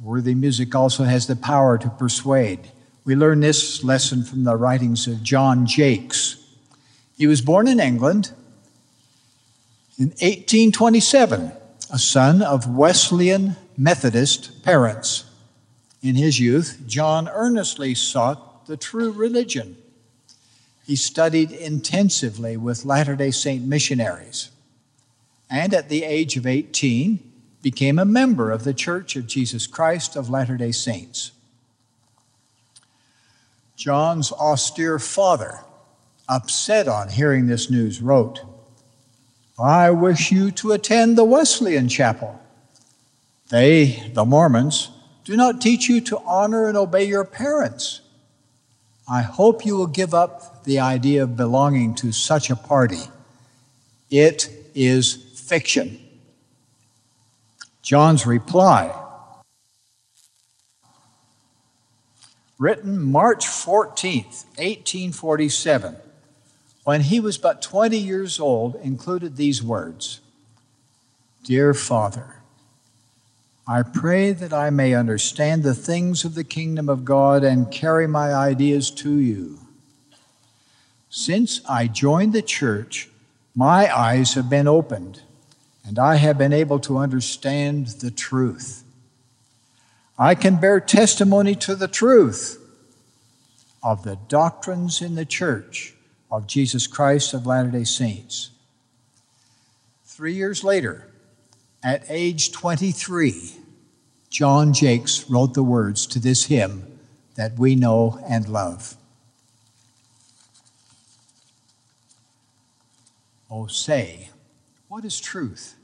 Worthy 0.00 0.34
music 0.34 0.74
also 0.74 1.04
has 1.04 1.26
the 1.26 1.36
power 1.36 1.76
to 1.76 1.90
persuade. 1.90 2.70
We 3.04 3.14
learn 3.14 3.40
this 3.40 3.84
lesson 3.84 4.24
from 4.24 4.44
the 4.44 4.56
writings 4.56 5.06
of 5.06 5.22
John 5.22 5.66
Jaques. 5.66 6.36
He 7.18 7.26
was 7.26 7.42
born 7.42 7.68
in 7.68 7.80
England 7.80 8.32
in 9.98 10.08
1827, 10.08 11.52
a 11.92 11.98
son 11.98 12.40
of 12.40 12.66
Wesleyan 12.66 13.56
Methodist 13.76 14.62
parents. 14.62 15.24
In 16.02 16.14
his 16.14 16.40
youth, 16.40 16.82
John 16.86 17.28
earnestly 17.28 17.94
sought 17.94 18.66
the 18.66 18.76
true 18.76 19.10
religion. 19.10 19.76
He 20.86 20.96
studied 20.96 21.52
intensively 21.52 22.56
with 22.56 22.84
Latter 22.84 23.16
day 23.16 23.30
Saint 23.30 23.66
missionaries, 23.66 24.50
and 25.50 25.74
at 25.74 25.88
the 25.88 26.04
age 26.04 26.36
of 26.36 26.46
18, 26.46 27.18
became 27.62 27.98
a 27.98 28.04
member 28.04 28.50
of 28.50 28.64
the 28.64 28.72
Church 28.72 29.16
of 29.16 29.26
Jesus 29.26 29.66
Christ 29.66 30.16
of 30.16 30.30
Latter 30.30 30.56
day 30.56 30.72
Saints. 30.72 31.32
John's 33.76 34.32
austere 34.32 34.98
father, 34.98 35.60
upset 36.28 36.88
on 36.88 37.08
hearing 37.08 37.46
this 37.46 37.70
news, 37.70 38.00
wrote, 38.00 38.40
I 39.58 39.90
wish 39.90 40.32
you 40.32 40.50
to 40.52 40.72
attend 40.72 41.18
the 41.18 41.24
Wesleyan 41.24 41.88
chapel. 41.88 42.40
They, 43.50 44.10
the 44.14 44.24
Mormons, 44.24 44.90
do 45.30 45.36
not 45.36 45.60
teach 45.60 45.88
you 45.88 46.00
to 46.00 46.18
honor 46.26 46.66
and 46.66 46.76
obey 46.76 47.04
your 47.04 47.24
parents. 47.24 48.00
I 49.08 49.22
hope 49.22 49.64
you 49.64 49.76
will 49.76 49.86
give 49.86 50.12
up 50.12 50.64
the 50.64 50.80
idea 50.80 51.22
of 51.22 51.36
belonging 51.36 51.94
to 51.96 52.10
such 52.10 52.50
a 52.50 52.56
party. 52.56 53.02
It 54.10 54.50
is 54.74 55.14
fiction. 55.14 56.00
John's 57.80 58.26
reply, 58.26 58.92
written 62.58 63.00
March 63.00 63.46
14th, 63.46 64.46
1847, 64.58 65.94
when 66.82 67.02
he 67.02 67.20
was 67.20 67.38
but 67.38 67.62
20 67.62 67.96
years 67.96 68.40
old, 68.40 68.74
included 68.82 69.36
these 69.36 69.62
words 69.62 70.20
Dear 71.44 71.72
Father, 71.72 72.39
I 73.66 73.82
pray 73.82 74.32
that 74.32 74.52
I 74.52 74.70
may 74.70 74.94
understand 74.94 75.62
the 75.62 75.74
things 75.74 76.24
of 76.24 76.34
the 76.34 76.44
kingdom 76.44 76.88
of 76.88 77.04
God 77.04 77.44
and 77.44 77.70
carry 77.70 78.06
my 78.06 78.34
ideas 78.34 78.90
to 78.92 79.18
you. 79.18 79.58
Since 81.08 81.60
I 81.68 81.86
joined 81.86 82.32
the 82.32 82.42
church, 82.42 83.08
my 83.54 83.94
eyes 83.94 84.34
have 84.34 84.48
been 84.48 84.68
opened 84.68 85.22
and 85.84 85.98
I 85.98 86.16
have 86.16 86.38
been 86.38 86.52
able 86.52 86.78
to 86.80 86.98
understand 86.98 87.88
the 87.88 88.10
truth. 88.10 88.84
I 90.18 90.34
can 90.34 90.60
bear 90.60 90.80
testimony 90.80 91.54
to 91.56 91.74
the 91.74 91.88
truth 91.88 92.58
of 93.82 94.02
the 94.02 94.16
doctrines 94.28 95.00
in 95.00 95.14
the 95.14 95.24
church 95.24 95.94
of 96.30 96.46
Jesus 96.46 96.86
Christ 96.86 97.34
of 97.34 97.46
Latter 97.46 97.70
day 97.70 97.84
Saints. 97.84 98.50
Three 100.04 100.34
years 100.34 100.62
later, 100.62 101.09
at 101.82 102.04
age 102.08 102.52
23, 102.52 103.52
John 104.28 104.72
Jaques 104.72 105.28
wrote 105.30 105.54
the 105.54 105.62
words 105.62 106.06
to 106.06 106.18
this 106.18 106.46
hymn 106.46 106.98
that 107.36 107.58
we 107.58 107.74
know 107.74 108.20
and 108.28 108.48
love. 108.48 108.96
Oh, 113.50 113.66
say, 113.66 114.30
what 114.88 115.04
is 115.04 115.20
truth? 115.20 115.74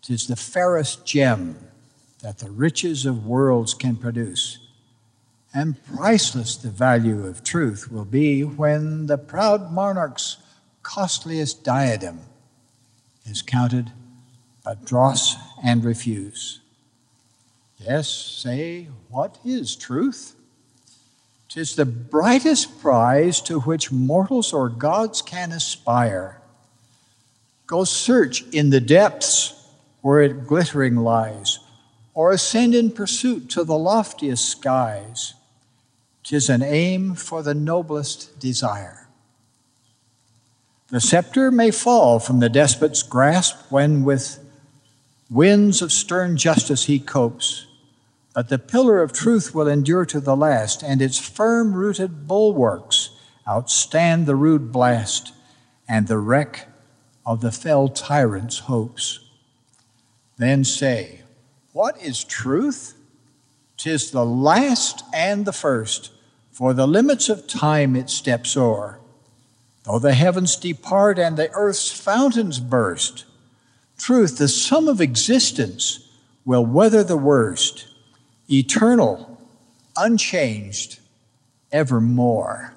Tis 0.00 0.26
the 0.26 0.36
fairest 0.36 1.04
gem 1.04 1.58
that 2.22 2.38
the 2.38 2.50
riches 2.50 3.04
of 3.04 3.26
worlds 3.26 3.74
can 3.74 3.96
produce. 3.96 4.58
And 5.52 5.84
priceless 5.84 6.56
the 6.56 6.70
value 6.70 7.26
of 7.26 7.44
truth 7.44 7.90
will 7.90 8.06
be 8.06 8.42
when 8.42 9.06
the 9.06 9.18
proud 9.18 9.70
monarch's 9.70 10.38
costliest 10.82 11.62
diadem 11.62 12.20
is 13.26 13.42
counted 13.42 13.92
but 14.64 14.84
dross 14.84 15.36
and 15.62 15.84
refuse. 15.84 16.60
Yes, 17.78 18.08
say, 18.08 18.88
what 19.08 19.38
is 19.44 19.74
truth? 19.74 20.36
Tis 21.48 21.76
the 21.76 21.84
brightest 21.84 22.80
prize 22.80 23.40
to 23.42 23.60
which 23.60 23.92
mortals 23.92 24.52
or 24.52 24.68
gods 24.68 25.20
can 25.20 25.52
aspire. 25.52 26.40
Go 27.66 27.84
search 27.84 28.42
in 28.52 28.70
the 28.70 28.80
depths 28.80 29.54
where 30.00 30.20
it 30.20 30.46
glittering 30.46 30.96
lies, 30.96 31.58
or 32.14 32.32
ascend 32.32 32.74
in 32.74 32.90
pursuit 32.90 33.48
to 33.50 33.64
the 33.64 33.78
loftiest 33.78 34.48
skies. 34.48 35.34
Tis 36.24 36.48
an 36.48 36.62
aim 36.62 37.14
for 37.14 37.42
the 37.42 37.54
noblest 37.54 38.38
desire. 38.38 39.08
The 40.88 41.00
scepter 41.00 41.50
may 41.50 41.70
fall 41.70 42.18
from 42.18 42.40
the 42.40 42.48
despot's 42.48 43.02
grasp 43.02 43.56
when 43.70 44.04
with 44.04 44.41
winds 45.32 45.80
of 45.80 45.90
stern 45.90 46.36
justice 46.36 46.84
he 46.84 46.98
copes, 46.98 47.66
but 48.34 48.50
the 48.50 48.58
pillar 48.58 49.02
of 49.02 49.12
truth 49.12 49.54
will 49.54 49.66
endure 49.66 50.04
to 50.04 50.20
the 50.20 50.36
last, 50.36 50.82
and 50.82 51.00
its 51.00 51.18
firm 51.18 51.72
rooted 51.72 52.28
bulwarks 52.28 53.10
outstand 53.46 54.26
the 54.26 54.36
rude 54.36 54.70
blast 54.70 55.32
and 55.88 56.06
the 56.06 56.18
wreck 56.18 56.68
of 57.24 57.40
the 57.40 57.50
fell 57.50 57.88
tyrant's 57.88 58.60
hopes. 58.60 59.20
Then 60.36 60.64
say, 60.64 61.22
What 61.72 62.00
is 62.02 62.24
truth? 62.24 62.94
Tis 63.78 64.10
the 64.10 64.24
last 64.24 65.02
and 65.14 65.44
the 65.44 65.52
first, 65.52 66.10
for 66.50 66.74
the 66.74 66.86
limits 66.86 67.28
of 67.28 67.46
time 67.46 67.96
it 67.96 68.10
steps 68.10 68.56
o'er. 68.56 69.00
Though 69.84 69.98
the 69.98 70.14
heavens 70.14 70.56
depart 70.56 71.18
and 71.18 71.36
the 71.36 71.50
earth's 71.52 71.90
fountains 71.90 72.60
burst, 72.60 73.24
truth, 74.02 74.38
the 74.38 74.48
sum 74.48 74.88
of 74.88 75.00
existence, 75.00 76.08
will 76.44 76.66
weather 76.66 77.04
the 77.04 77.16
worst, 77.16 77.86
eternal, 78.50 79.40
unchanged, 79.96 80.98
evermore. 81.70 82.74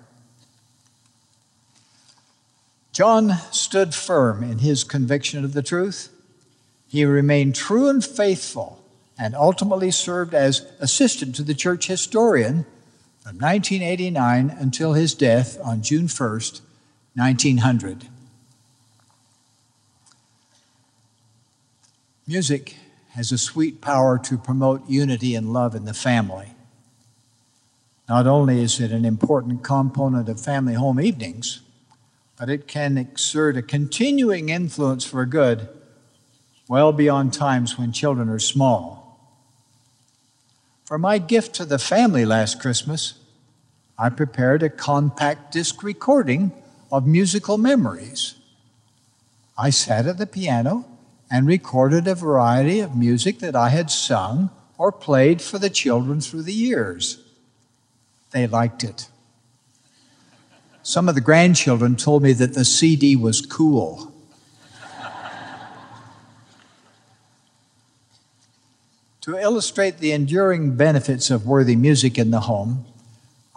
John 2.93 3.33
stood 3.51 3.95
firm 3.95 4.43
in 4.43 4.59
his 4.59 4.83
conviction 4.83 5.43
of 5.43 5.53
the 5.53 5.63
truth. 5.63 6.09
He 6.87 7.03
remained 7.03 7.55
true 7.55 7.89
and 7.89 8.05
faithful 8.05 8.81
and 9.17 9.35
ultimately 9.35 9.91
served 9.91 10.33
as 10.33 10.65
assistant 10.79 11.35
to 11.35 11.43
the 11.43 11.55
church 11.55 11.87
historian 11.87 12.65
from 13.19 13.37
1989 13.37 14.55
until 14.59 14.93
his 14.93 15.15
death 15.15 15.57
on 15.63 15.81
June 15.81 16.07
1st, 16.07 16.61
1900. 17.15 18.09
Music 22.27 22.77
has 23.09 23.31
a 23.31 23.37
sweet 23.37 23.81
power 23.81 24.17
to 24.17 24.35
promote 24.35 24.89
unity 24.89 25.35
and 25.35 25.53
love 25.53 25.75
in 25.75 25.85
the 25.85 25.93
family. 25.93 26.55
Not 28.09 28.25
only 28.25 28.61
is 28.61 28.79
it 28.79 28.91
an 28.91 29.05
important 29.05 29.63
component 29.63 30.27
of 30.27 30.41
family 30.41 30.73
home 30.73 30.99
evenings, 30.99 31.61
but 32.37 32.49
it 32.49 32.67
can 32.67 32.97
exert 32.97 33.57
a 33.57 33.61
continuing 33.61 34.49
influence 34.49 35.05
for 35.05 35.25
good 35.25 35.69
well 36.67 36.91
beyond 36.91 37.31
times 37.31 37.77
when 37.77 37.91
children 37.91 38.27
are 38.27 38.39
small. 38.39 39.19
For 40.83 40.97
my 40.97 41.19
gift 41.19 41.53
to 41.55 41.65
the 41.65 41.77
family 41.77 42.25
last 42.25 42.59
Christmas, 42.59 43.13
I 43.99 44.09
prepared 44.09 44.63
a 44.63 44.69
compact 44.69 45.51
disc 45.51 45.83
recording 45.83 46.51
of 46.91 47.05
musical 47.05 47.59
memories. 47.59 48.33
I 49.57 49.69
sat 49.69 50.07
at 50.07 50.17
the 50.17 50.25
piano 50.25 50.85
and 51.35 51.47
recorded 51.47 52.07
a 52.07 52.15
variety 52.15 52.79
of 52.79 52.95
music 52.95 53.39
that 53.39 53.57
I 53.57 53.67
had 53.67 53.91
sung 53.91 54.51
or 54.77 54.89
played 54.89 55.41
for 55.41 55.59
the 55.59 55.69
children 55.69 56.21
through 56.21 56.43
the 56.43 56.53
years. 56.53 57.21
They 58.31 58.47
liked 58.47 58.85
it. 58.85 59.09
Some 60.81 61.09
of 61.09 61.15
the 61.15 61.19
grandchildren 61.19 61.97
told 61.97 62.23
me 62.23 62.31
that 62.31 62.53
the 62.53 62.63
CD 62.63 63.17
was 63.17 63.45
cool. 63.45 64.13
to 69.19 69.37
illustrate 69.37 69.97
the 69.97 70.13
enduring 70.13 70.77
benefits 70.77 71.29
of 71.29 71.45
worthy 71.45 71.75
music 71.75 72.17
in 72.17 72.31
the 72.31 72.41
home, 72.41 72.85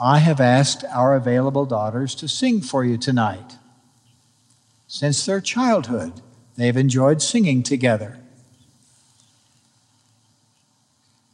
I 0.01 0.19
have 0.19 0.41
asked 0.41 0.83
our 0.93 1.15
available 1.15 1.65
daughters 1.65 2.17
to 2.17 2.27
sing 2.27 2.61
for 2.61 2.85
you 2.85 2.99
tonight. 2.99 3.57
Since 4.89 5.25
their 5.27 5.41
childhood, 5.41 6.23
they've 6.59 6.77
enjoyed 6.77 7.23
singing 7.23 7.63
together. 7.63 8.19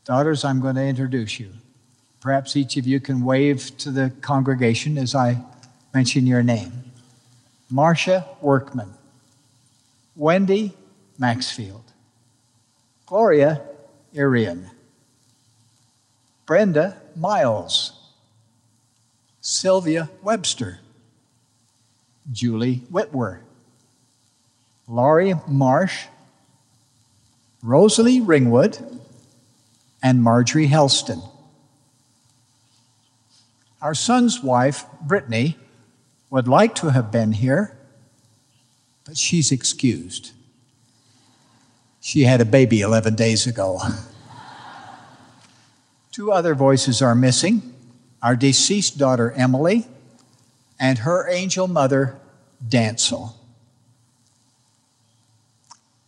Daughters, 0.04 0.44
I'm 0.44 0.60
going 0.60 0.74
to 0.76 0.84
introduce 0.84 1.40
you. 1.40 1.50
Perhaps 2.20 2.56
each 2.56 2.76
of 2.76 2.86
you 2.86 3.00
can 3.00 3.24
wave 3.24 3.76
to 3.78 3.90
the 3.90 4.12
congregation 4.20 4.98
as 4.98 5.14
I 5.14 5.42
mention 5.94 6.26
your 6.26 6.42
name. 6.42 6.84
Marcia 7.70 8.26
Workman, 8.42 8.92
Wendy 10.14 10.74
Maxfield, 11.18 11.84
Gloria 13.06 13.62
Irion, 14.14 14.70
Brenda 16.44 16.98
Miles, 17.16 18.10
Sylvia 19.40 20.10
Webster, 20.22 20.80
Julie 22.30 22.82
Wittwer, 22.92 23.38
Laurie 24.86 25.34
Marsh, 25.48 26.06
Rosalie 27.62 28.20
Ringwood, 28.20 28.78
and 30.02 30.22
Marjorie 30.22 30.68
Helsten. 30.68 31.22
Our 33.80 33.94
son's 33.94 34.42
wife, 34.42 34.84
Brittany, 35.00 35.56
would 36.30 36.48
like 36.48 36.74
to 36.76 36.90
have 36.90 37.10
been 37.10 37.32
here, 37.32 37.76
but 39.04 39.16
she's 39.16 39.52
excused. 39.52 40.32
She 42.00 42.22
had 42.22 42.40
a 42.40 42.44
baby 42.44 42.80
11 42.80 43.14
days 43.14 43.46
ago. 43.46 43.80
Two 46.12 46.30
other 46.30 46.54
voices 46.54 47.00
are 47.00 47.14
missing 47.14 47.74
our 48.22 48.34
deceased 48.34 48.96
daughter, 48.96 49.32
Emily, 49.32 49.86
and 50.80 50.98
her 51.00 51.28
angel 51.28 51.68
mother, 51.68 52.18
Dantzel. 52.66 53.34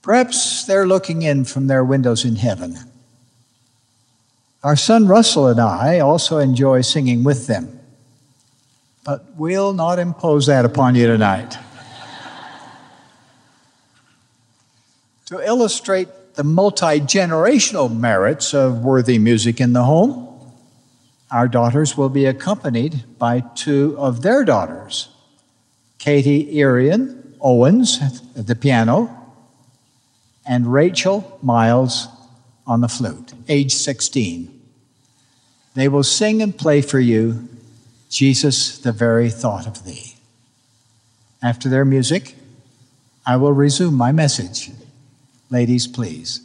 Perhaps 0.07 0.67
they're 0.67 0.87
looking 0.87 1.23
in 1.23 1.45
from 1.45 1.67
their 1.67 1.85
windows 1.85 2.25
in 2.25 2.37
heaven. 2.37 2.79
Our 4.63 4.77
son 4.77 5.09
Russell 5.09 5.49
and 5.49 5.59
I 5.59 5.99
also 5.99 6.39
enjoy 6.39 6.83
singing 6.83 7.25
with 7.25 7.49
them. 7.49 7.81
but 9.03 9.25
we'll 9.37 9.73
not 9.73 9.99
impose 9.99 10.47
that 10.47 10.65
upon 10.65 10.95
you 10.95 11.09
tonight. 11.09 11.59
to 15.27 15.41
illustrate 15.41 16.09
the 16.35 16.45
multi 16.45 17.01
generational 17.01 17.93
merits 17.93 18.55
of 18.55 18.85
worthy 18.85 19.19
music 19.19 19.61
in 19.61 19.73
the 19.73 19.83
home, 19.83 20.39
our 21.33 21.49
daughters 21.49 21.97
will 21.97 22.11
be 22.11 22.27
accompanied 22.27 23.03
by 23.19 23.41
two 23.57 23.97
of 23.99 24.23
their 24.23 24.45
daughters, 24.45 25.09
Katie 25.99 26.57
Irion 26.61 27.35
Owens 27.41 27.99
at 28.37 28.47
the 28.47 28.55
piano 28.55 29.16
and 30.47 30.73
Rachel 30.73 31.39
Miles 31.43 32.09
on 32.67 32.81
the 32.81 32.89
flute, 32.89 33.33
age 33.49 33.75
16. 33.75 34.53
They 35.75 35.89
will 35.89 36.03
sing 36.03 36.41
and 36.41 36.57
play 36.57 36.81
for 36.81 37.01
you, 37.01 37.49
Jesus, 38.09 38.79
the 38.79 38.93
very 38.93 39.31
thought 39.31 39.67
of 39.67 39.85
thee. 39.85 40.15
After 41.43 41.69
their 41.69 41.85
music, 41.85 42.35
I 43.27 43.37
will 43.37 43.53
resume 43.53 43.95
my 43.95 44.13
message. 44.13 44.71
Ladies, 45.51 45.87
please. 45.87 46.41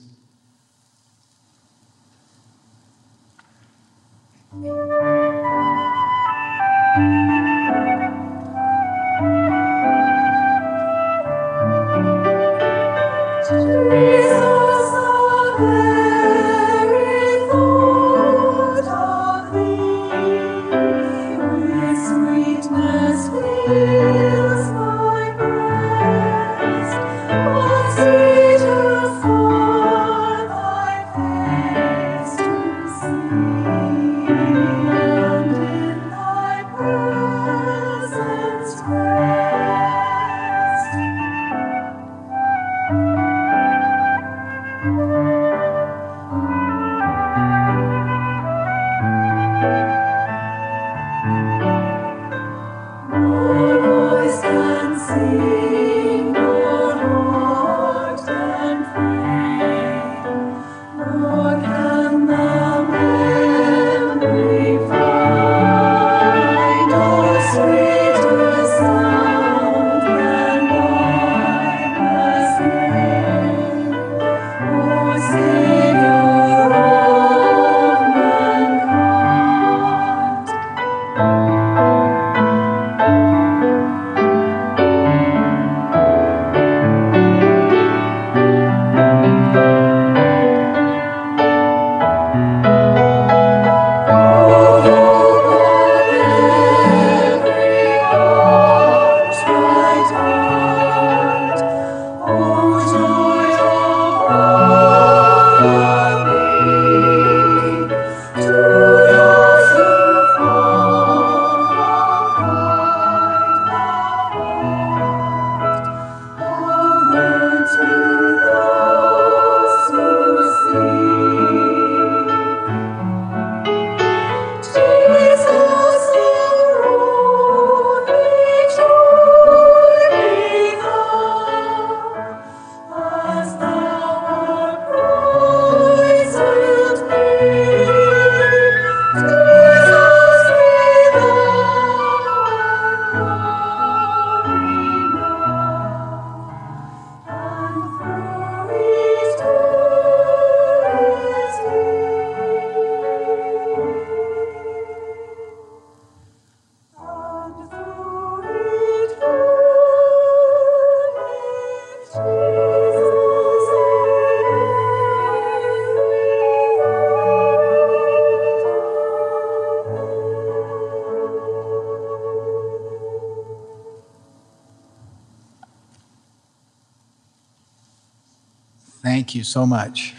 Thank 179.31 179.37
you 179.37 179.43
so 179.45 179.65
much. 179.65 180.13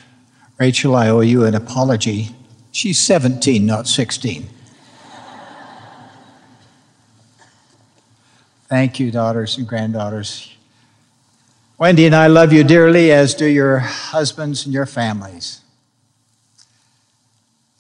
Rachel, 0.59 0.97
I 0.97 1.11
owe 1.11 1.21
you 1.21 1.45
an 1.45 1.55
apology. 1.55 2.31
She's 2.71 2.99
17, 2.99 3.67
not 3.67 3.87
16. 3.87 4.49
Thank 8.71 8.99
you, 8.99 9.11
daughters 9.11 9.59
and 9.59 9.69
granddaughters. 9.69 10.57
Wendy 11.77 12.07
and 12.07 12.15
I 12.15 12.29
love 12.29 12.55
you 12.55 12.65
dearly, 12.65 13.13
as 13.13 13.35
do 13.35 13.45
your 13.45 13.81
husbands 13.81 14.65
and 14.65 14.73
your 14.73 14.87
families. 14.87 15.61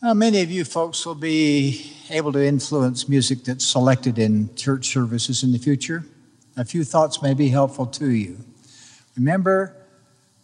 Now, 0.02 0.12
many 0.12 0.42
of 0.42 0.50
you 0.50 0.66
folks 0.66 1.06
will 1.06 1.14
be 1.14 1.94
able 2.10 2.32
to 2.32 2.44
influence 2.44 3.08
music 3.08 3.44
that's 3.44 3.64
selected 3.64 4.18
in 4.18 4.54
church 4.54 4.88
services 4.88 5.42
in 5.42 5.52
the 5.52 5.58
future. 5.58 6.04
A 6.58 6.66
few 6.66 6.84
thoughts 6.84 7.22
may 7.22 7.32
be 7.32 7.48
helpful 7.48 7.86
to 7.86 8.10
you. 8.10 8.36
Remember, 9.16 9.74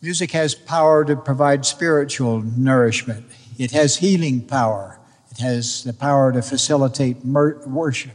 Music 0.01 0.31
has 0.31 0.55
power 0.55 1.05
to 1.05 1.17
provide 1.17 1.67
spiritual 1.67 2.41
nourishment. 2.41 3.27
It 3.59 3.73
has 3.73 3.97
healing 3.97 4.47
power. 4.47 5.01
It 5.33 5.39
has 5.39 5.83
the 5.83 5.93
power 5.93 6.33
to 6.33 6.43
facilitate 6.43 7.25
worship. 7.25 8.13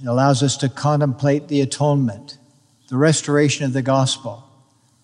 It 0.00 0.06
allows 0.06 0.42
us 0.42 0.56
to 0.58 0.68
contemplate 0.68 1.48
the 1.48 1.60
atonement, 1.60 2.38
the 2.88 2.96
restoration 2.96 3.64
of 3.64 3.72
the 3.72 3.82
gospel 3.82 4.44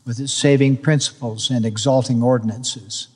with 0.04 0.20
its 0.20 0.33
saving 0.33 0.76
principles 0.76 1.50
and 1.50 1.66
exalting 1.66 2.22
ordinances. 2.22 3.09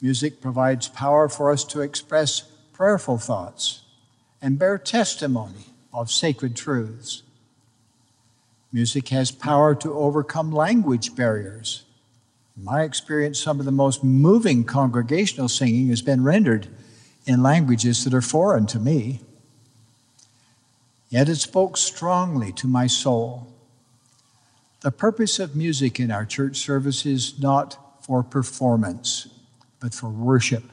Music 0.00 0.40
provides 0.40 0.88
power 0.88 1.28
for 1.28 1.50
us 1.50 1.64
to 1.64 1.80
express 1.80 2.42
prayerful 2.72 3.18
thoughts 3.18 3.82
and 4.40 4.58
bear 4.58 4.78
testimony 4.78 5.66
of 5.92 6.10
sacred 6.10 6.54
truths. 6.54 7.22
Music 8.74 9.10
has 9.10 9.30
power 9.30 9.72
to 9.72 9.94
overcome 9.94 10.50
language 10.50 11.14
barriers. 11.14 11.84
In 12.56 12.64
my 12.64 12.82
experience, 12.82 13.38
some 13.38 13.60
of 13.60 13.66
the 13.66 13.70
most 13.70 14.02
moving 14.02 14.64
congregational 14.64 15.48
singing 15.48 15.86
has 15.90 16.02
been 16.02 16.24
rendered 16.24 16.66
in 17.24 17.40
languages 17.40 18.02
that 18.02 18.12
are 18.12 18.20
foreign 18.20 18.66
to 18.66 18.80
me. 18.80 19.20
Yet 21.08 21.28
it 21.28 21.36
spoke 21.36 21.76
strongly 21.76 22.50
to 22.54 22.66
my 22.66 22.88
soul. 22.88 23.46
The 24.80 24.90
purpose 24.90 25.38
of 25.38 25.54
music 25.54 26.00
in 26.00 26.10
our 26.10 26.26
church 26.26 26.56
service 26.56 27.06
is 27.06 27.38
not 27.38 28.04
for 28.04 28.24
performance, 28.24 29.28
but 29.78 29.94
for 29.94 30.08
worship. 30.08 30.64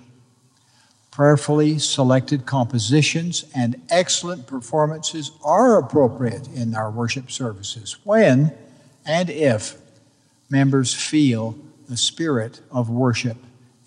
Prayerfully 1.11 1.77
selected 1.77 2.45
compositions 2.45 3.43
and 3.53 3.81
excellent 3.89 4.47
performances 4.47 5.31
are 5.43 5.77
appropriate 5.77 6.47
in 6.47 6.73
our 6.73 6.89
worship 6.89 7.29
services 7.29 7.97
when 8.05 8.53
and 9.05 9.29
if 9.29 9.77
members 10.49 10.93
feel 10.93 11.57
the 11.89 11.97
spirit 11.97 12.61
of 12.71 12.89
worship 12.89 13.37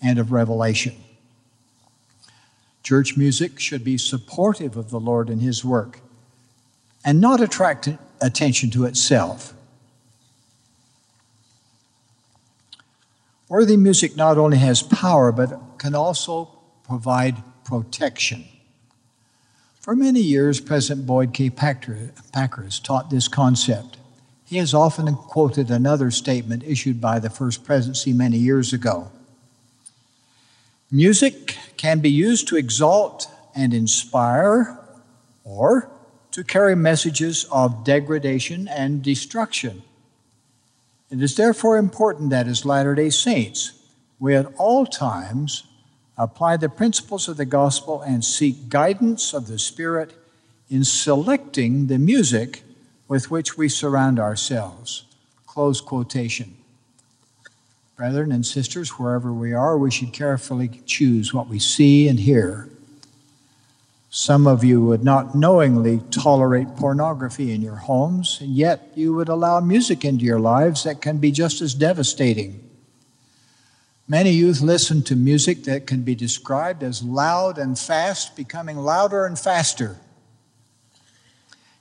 and 0.03 0.19
of 0.19 0.31
revelation. 0.31 0.95
Church 2.83 3.17
music 3.17 3.59
should 3.59 3.83
be 3.83 3.97
supportive 3.97 4.77
of 4.77 4.91
the 4.91 4.99
Lord 4.99 5.27
and 5.27 5.41
His 5.41 5.65
work 5.65 6.01
and 7.03 7.19
not 7.19 7.41
attract 7.41 7.89
attention 8.21 8.69
to 8.71 8.85
itself. 8.85 9.55
Worthy 13.49 13.77
music 13.77 14.15
not 14.15 14.37
only 14.37 14.57
has 14.57 14.83
power, 14.83 15.31
but 15.31 15.59
can 15.79 15.95
also 15.95 16.54
provide 16.87 17.43
protection. 17.63 18.45
For 19.79 19.95
many 19.95 20.19
years, 20.19 20.59
President 20.59 21.05
Boyd 21.05 21.33
K. 21.33 21.49
Packer, 21.49 22.11
has 22.33 22.79
taught 22.79 23.09
this 23.09 23.27
concept. 23.27 23.97
He 24.45 24.57
has 24.57 24.73
often 24.73 25.13
quoted 25.15 25.69
another 25.69 26.11
statement 26.11 26.63
issued 26.63 27.01
by 27.01 27.19
the 27.19 27.29
First 27.29 27.63
Presidency 27.63 28.13
many 28.13 28.37
years 28.37 28.73
ago. 28.73 29.11
Music 30.91 31.57
can 31.77 31.99
be 31.99 32.09
used 32.09 32.47
to 32.47 32.57
exalt 32.57 33.27
and 33.55 33.73
inspire, 33.73 34.77
or 35.43 35.89
to 36.31 36.43
carry 36.43 36.75
messages 36.75 37.45
of 37.51 37.83
degradation 37.83 38.67
and 38.67 39.01
destruction. 39.01 39.81
It 41.09 41.21
is 41.21 41.35
therefore 41.35 41.77
important 41.77 42.29
that 42.31 42.47
as 42.47 42.65
Latter 42.65 42.93
day 42.95 43.09
Saints, 43.09 43.73
we 44.19 44.35
at 44.35 44.51
all 44.57 44.85
times 44.85 45.63
apply 46.17 46.57
the 46.57 46.69
principles 46.69 47.27
of 47.27 47.37
the 47.37 47.45
gospel 47.45 48.01
and 48.01 48.23
seek 48.23 48.69
guidance 48.69 49.33
of 49.33 49.47
the 49.47 49.59
Spirit 49.59 50.13
in 50.69 50.83
selecting 50.83 51.87
the 51.87 51.99
music 51.99 52.63
with 53.07 53.29
which 53.29 53.57
we 53.57 53.69
surround 53.69 54.19
ourselves. 54.19 55.03
Close 55.45 55.81
quotation. 55.81 56.55
Brethren 57.95 58.31
and 58.31 58.45
sisters, 58.45 58.99
wherever 58.99 59.31
we 59.31 59.53
are, 59.53 59.77
we 59.77 59.91
should 59.91 60.11
carefully 60.11 60.81
choose 60.85 61.33
what 61.33 61.47
we 61.47 61.59
see 61.59 62.07
and 62.07 62.19
hear. 62.19 62.69
Some 64.09 64.47
of 64.47 64.63
you 64.63 64.83
would 64.83 65.03
not 65.03 65.35
knowingly 65.35 66.01
tolerate 66.09 66.75
pornography 66.77 67.53
in 67.53 67.61
your 67.61 67.75
homes, 67.75 68.39
and 68.41 68.55
yet 68.55 68.91
you 68.95 69.13
would 69.13 69.29
allow 69.29 69.59
music 69.59 70.03
into 70.03 70.25
your 70.25 70.39
lives 70.39 70.83
that 70.83 71.01
can 71.01 71.17
be 71.17 71.31
just 71.31 71.61
as 71.61 71.73
devastating. 71.73 72.64
Many 74.07 74.31
youth 74.31 74.61
listen 74.61 75.01
to 75.03 75.15
music 75.15 75.63
that 75.63 75.87
can 75.87 76.03
be 76.03 76.13
described 76.13 76.83
as 76.83 77.01
loud 77.01 77.57
and 77.57 77.77
fast, 77.77 78.35
becoming 78.35 78.77
louder 78.77 79.25
and 79.25 79.37
faster. 79.37 79.97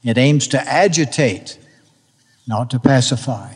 It 0.02 0.16
aims 0.16 0.48
to 0.48 0.60
agitate, 0.60 1.58
not 2.46 2.70
to 2.70 2.80
pacify, 2.80 3.54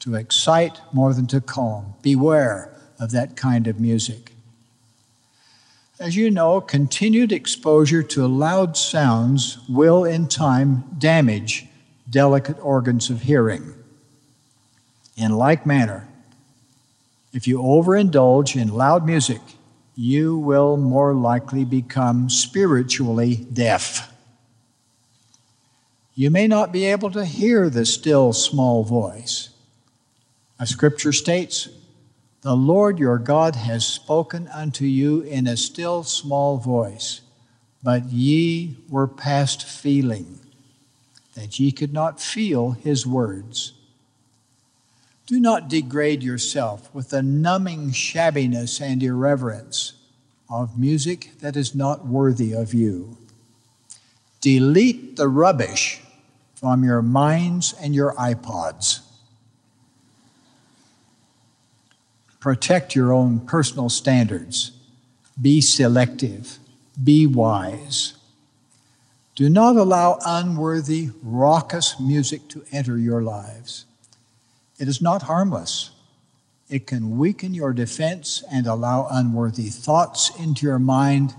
to 0.00 0.14
excite 0.14 0.80
more 0.92 1.12
than 1.12 1.26
to 1.26 1.42
calm. 1.42 1.94
Beware 2.00 2.74
of 2.98 3.10
that 3.10 3.36
kind 3.36 3.66
of 3.66 3.78
music. 3.78 4.32
As 6.00 6.16
you 6.16 6.30
know, 6.30 6.62
continued 6.62 7.32
exposure 7.32 8.02
to 8.04 8.26
loud 8.26 8.76
sounds 8.76 9.58
will 9.68 10.04
in 10.04 10.28
time 10.28 10.84
damage 10.96 11.66
delicate 12.08 12.58
organs 12.60 13.10
of 13.10 13.22
hearing. 13.22 13.74
In 15.16 15.36
like 15.36 15.66
manner, 15.66 16.07
if 17.32 17.46
you 17.46 17.58
overindulge 17.58 18.60
in 18.60 18.68
loud 18.68 19.04
music, 19.04 19.40
you 19.94 20.38
will 20.38 20.76
more 20.76 21.14
likely 21.14 21.64
become 21.64 22.30
spiritually 22.30 23.46
deaf. 23.52 24.12
You 26.14 26.30
may 26.30 26.46
not 26.46 26.72
be 26.72 26.84
able 26.86 27.10
to 27.12 27.24
hear 27.24 27.68
the 27.68 27.84
still 27.84 28.32
small 28.32 28.82
voice. 28.82 29.50
A 30.58 30.66
scripture 30.66 31.12
states, 31.12 31.68
The 32.40 32.56
Lord 32.56 32.98
your 32.98 33.18
God 33.18 33.54
has 33.54 33.86
spoken 33.86 34.48
unto 34.48 34.84
you 34.84 35.20
in 35.20 35.46
a 35.46 35.56
still 35.56 36.02
small 36.02 36.56
voice, 36.56 37.20
but 37.82 38.06
ye 38.06 38.78
were 38.88 39.06
past 39.06 39.64
feeling, 39.64 40.40
that 41.34 41.60
ye 41.60 41.70
could 41.70 41.92
not 41.92 42.20
feel 42.20 42.72
his 42.72 43.06
words. 43.06 43.74
Do 45.28 45.38
not 45.38 45.68
degrade 45.68 46.22
yourself 46.22 46.88
with 46.94 47.10
the 47.10 47.22
numbing 47.22 47.90
shabbiness 47.90 48.80
and 48.80 49.02
irreverence 49.02 49.92
of 50.48 50.78
music 50.78 51.32
that 51.40 51.54
is 51.54 51.74
not 51.74 52.06
worthy 52.06 52.54
of 52.54 52.72
you. 52.72 53.18
Delete 54.40 55.16
the 55.16 55.28
rubbish 55.28 56.00
from 56.54 56.82
your 56.82 57.02
minds 57.02 57.74
and 57.78 57.94
your 57.94 58.14
iPods. 58.14 59.00
Protect 62.40 62.94
your 62.94 63.12
own 63.12 63.40
personal 63.40 63.90
standards. 63.90 64.72
Be 65.38 65.60
selective. 65.60 66.58
Be 67.04 67.26
wise. 67.26 68.14
Do 69.34 69.50
not 69.50 69.76
allow 69.76 70.18
unworthy, 70.24 71.10
raucous 71.22 72.00
music 72.00 72.48
to 72.48 72.64
enter 72.72 72.96
your 72.96 73.22
lives. 73.22 73.84
It 74.78 74.88
is 74.88 75.02
not 75.02 75.22
harmless. 75.22 75.90
It 76.68 76.86
can 76.86 77.18
weaken 77.18 77.54
your 77.54 77.72
defense 77.72 78.44
and 78.50 78.66
allow 78.66 79.08
unworthy 79.10 79.70
thoughts 79.70 80.30
into 80.38 80.66
your 80.66 80.78
mind 80.78 81.34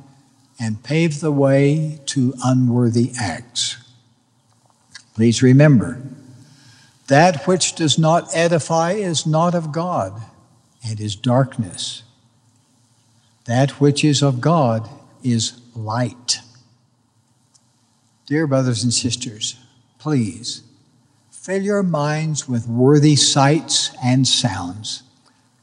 and 0.59 0.83
pave 0.83 1.21
the 1.21 1.31
way 1.31 2.01
to 2.07 2.33
unworthy 2.43 3.11
acts. 3.19 3.77
Please 5.13 5.41
remember 5.41 6.01
that 7.07 7.47
which 7.47 7.75
does 7.75 7.97
not 7.97 8.29
edify 8.35 8.91
is 8.91 9.25
not 9.25 9.55
of 9.55 9.71
God 9.71 10.21
and 10.87 10.99
is 10.99 11.15
darkness. 11.15 12.03
That 13.45 13.71
which 13.81 14.03
is 14.03 14.21
of 14.21 14.41
God 14.41 14.89
is 15.23 15.59
light. 15.75 16.39
Dear 18.25 18.45
brothers 18.45 18.83
and 18.83 18.93
sisters, 18.93 19.55
please 19.97 20.61
Fill 21.41 21.63
your 21.63 21.83
minds 21.83 22.49
with 22.49 22.67
worthy 22.67 23.15
sights 23.15 23.91
and 24.03 24.27
sounds. 24.27 25.03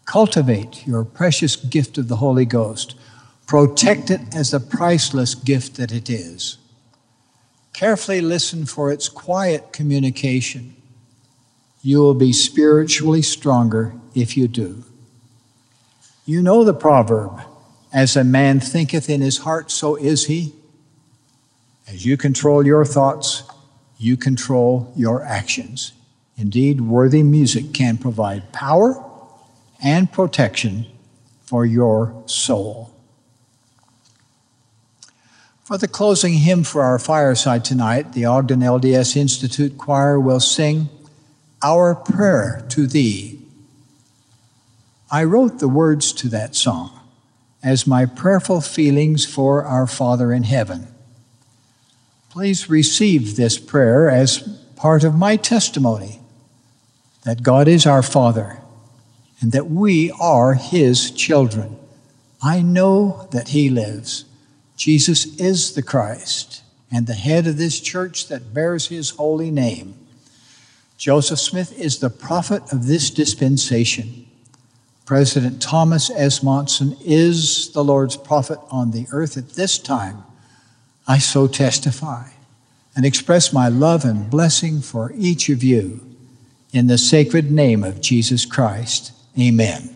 Cultivate 0.07 0.87
your 0.87 1.05
precious 1.05 1.55
gift 1.55 1.99
of 1.99 2.09
the 2.09 2.17
Holy 2.17 2.47
Ghost. 2.47 2.95
Protect 3.47 4.11
it 4.11 4.23
as 4.35 4.53
the 4.53 4.59
priceless 4.59 5.35
gift 5.35 5.77
that 5.77 5.93
it 5.93 6.09
is. 6.09 6.57
Carefully 7.75 8.23
listen 8.23 8.65
for 8.65 8.91
its 8.91 9.11
quiet 9.11 9.75
communication. 9.75 10.75
You 11.83 11.99
will 11.99 12.15
be 12.15 12.33
spiritually 12.33 13.21
stronger 13.21 13.93
if 14.15 14.35
you 14.35 14.49
do. 14.49 14.83
You 16.25 16.41
know 16.41 16.65
the 16.65 16.73
proverb 16.73 17.43
as 17.93 18.17
a 18.17 18.25
man 18.25 18.61
thinketh 18.61 19.11
in 19.11 19.21
his 19.21 19.39
heart, 19.39 19.71
so 19.71 19.95
is 19.97 20.25
he. 20.25 20.55
As 21.87 22.07
you 22.07 22.17
control 22.17 22.65
your 22.65 22.87
thoughts, 22.87 23.43
you 23.99 24.17
control 24.17 24.93
your 24.97 25.23
actions. 25.23 25.93
Indeed, 26.37 26.83
worthy 26.83 27.23
music 27.23 27.73
can 27.73 27.97
provide 27.97 28.53
power 28.53 29.03
and 29.83 30.11
protection 30.13 30.87
for 31.43 31.65
your 31.65 32.23
soul. 32.27 32.93
For 35.63 35.79
the 35.79 35.89
closing 35.89 36.35
hymn 36.35 36.63
for 36.63 36.83
our 36.83 36.99
fireside 36.99 37.65
tonight, 37.65 38.13
the 38.13 38.25
Ogden 38.25 38.61
LDS 38.61 39.17
Institute 39.17 39.77
Choir 39.79 40.21
will 40.21 40.41
sing 40.41 40.89
Our 41.63 41.95
Prayer 41.95 42.65
to 42.69 42.87
Thee. 42.87 43.41
I 45.11 45.25
wrote 45.25 45.59
the 45.59 45.69
words 45.69 46.13
to 46.15 46.29
that 46.29 46.55
song 46.55 46.93
as 47.63 47.87
my 47.87 48.07
prayerful 48.07 48.61
feelings 48.61 49.25
for 49.25 49.65
our 49.65 49.87
Father 49.87 50.33
in 50.33 50.45
heaven. 50.45 50.87
Please 52.37 52.69
receive 52.69 53.37
this 53.37 53.57
prayer 53.57 54.11
as 54.11 54.41
part 54.77 55.05
of 55.05 55.15
my 55.15 55.37
testimony 55.37 56.21
that 57.25 57.43
God 57.43 57.67
is 57.67 57.87
our 57.87 58.03
Father 58.03 58.61
and 59.41 59.53
that 59.53 59.71
we 59.71 60.11
are 60.21 60.53
His 60.53 61.11
children. 61.11 61.79
I 62.43 62.61
know 62.61 63.27
that 63.31 63.49
He 63.49 63.71
lives. 63.71 64.27
Jesus 64.77 65.25
is 65.41 65.73
the 65.73 65.83
Christ 65.83 66.63
and 66.93 67.07
the 67.07 67.15
head 67.15 67.47
of 67.47 67.57
this 67.57 67.81
church 67.81 68.29
that 68.29 68.53
bears 68.53 68.89
His 68.89 69.09
holy 69.09 69.51
name. 69.51 69.95
Joseph 70.99 71.41
Smith 71.41 71.81
is 71.81 72.01
the 72.01 72.11
prophet 72.11 72.71
of 72.71 72.87
this 72.87 73.09
dispensation. 73.09 74.27
President 75.07 75.63
Thomas 75.63 76.11
S. 76.11 76.43
Monson 76.43 76.99
is 77.03 77.73
the 77.73 77.83
Lord's 77.83 78.19
prophet 78.19 78.59
on 78.71 78.91
the 78.91 79.07
earth 79.11 79.39
at 79.39 79.55
this 79.55 79.79
time. 79.79 80.23
I 81.09 81.19
so 81.19 81.47
testify 81.47 82.31
and 82.97 83.05
express 83.05 83.53
my 83.53 83.69
love 83.69 84.05
and 84.05 84.29
blessing 84.29 84.81
for 84.81 85.13
each 85.17 85.49
of 85.49 85.63
you 85.63 86.01
in 86.73 86.89
the 86.89 86.99
sacred 86.99 87.51
name 87.51 87.85
of 87.85 88.01
Jesus 88.01 88.45
Christ. 88.45 89.13
Amen. 89.39 89.93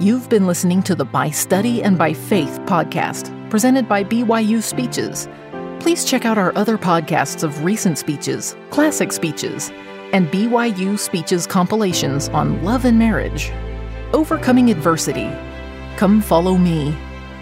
You've 0.00 0.28
been 0.28 0.48
listening 0.48 0.82
to 0.84 0.96
the 0.96 1.04
By 1.04 1.30
Study 1.30 1.82
and 1.82 1.96
by 1.96 2.12
Faith 2.12 2.58
podcast, 2.66 3.30
presented 3.50 3.88
by 3.88 4.02
BYU 4.02 4.60
Speeches. 4.60 5.28
Please 5.78 6.04
check 6.04 6.24
out 6.24 6.38
our 6.38 6.52
other 6.56 6.76
podcasts 6.76 7.44
of 7.44 7.64
recent 7.64 7.98
speeches, 7.98 8.56
classic 8.70 9.12
speeches, 9.12 9.70
and 10.12 10.26
BYU 10.28 10.98
Speeches 10.98 11.46
compilations 11.46 12.28
on 12.30 12.64
love 12.64 12.84
and 12.84 12.98
marriage, 12.98 13.52
overcoming 14.12 14.70
adversity, 14.70 15.30
come 15.96 16.20
follow 16.20 16.56
me, 16.56 16.96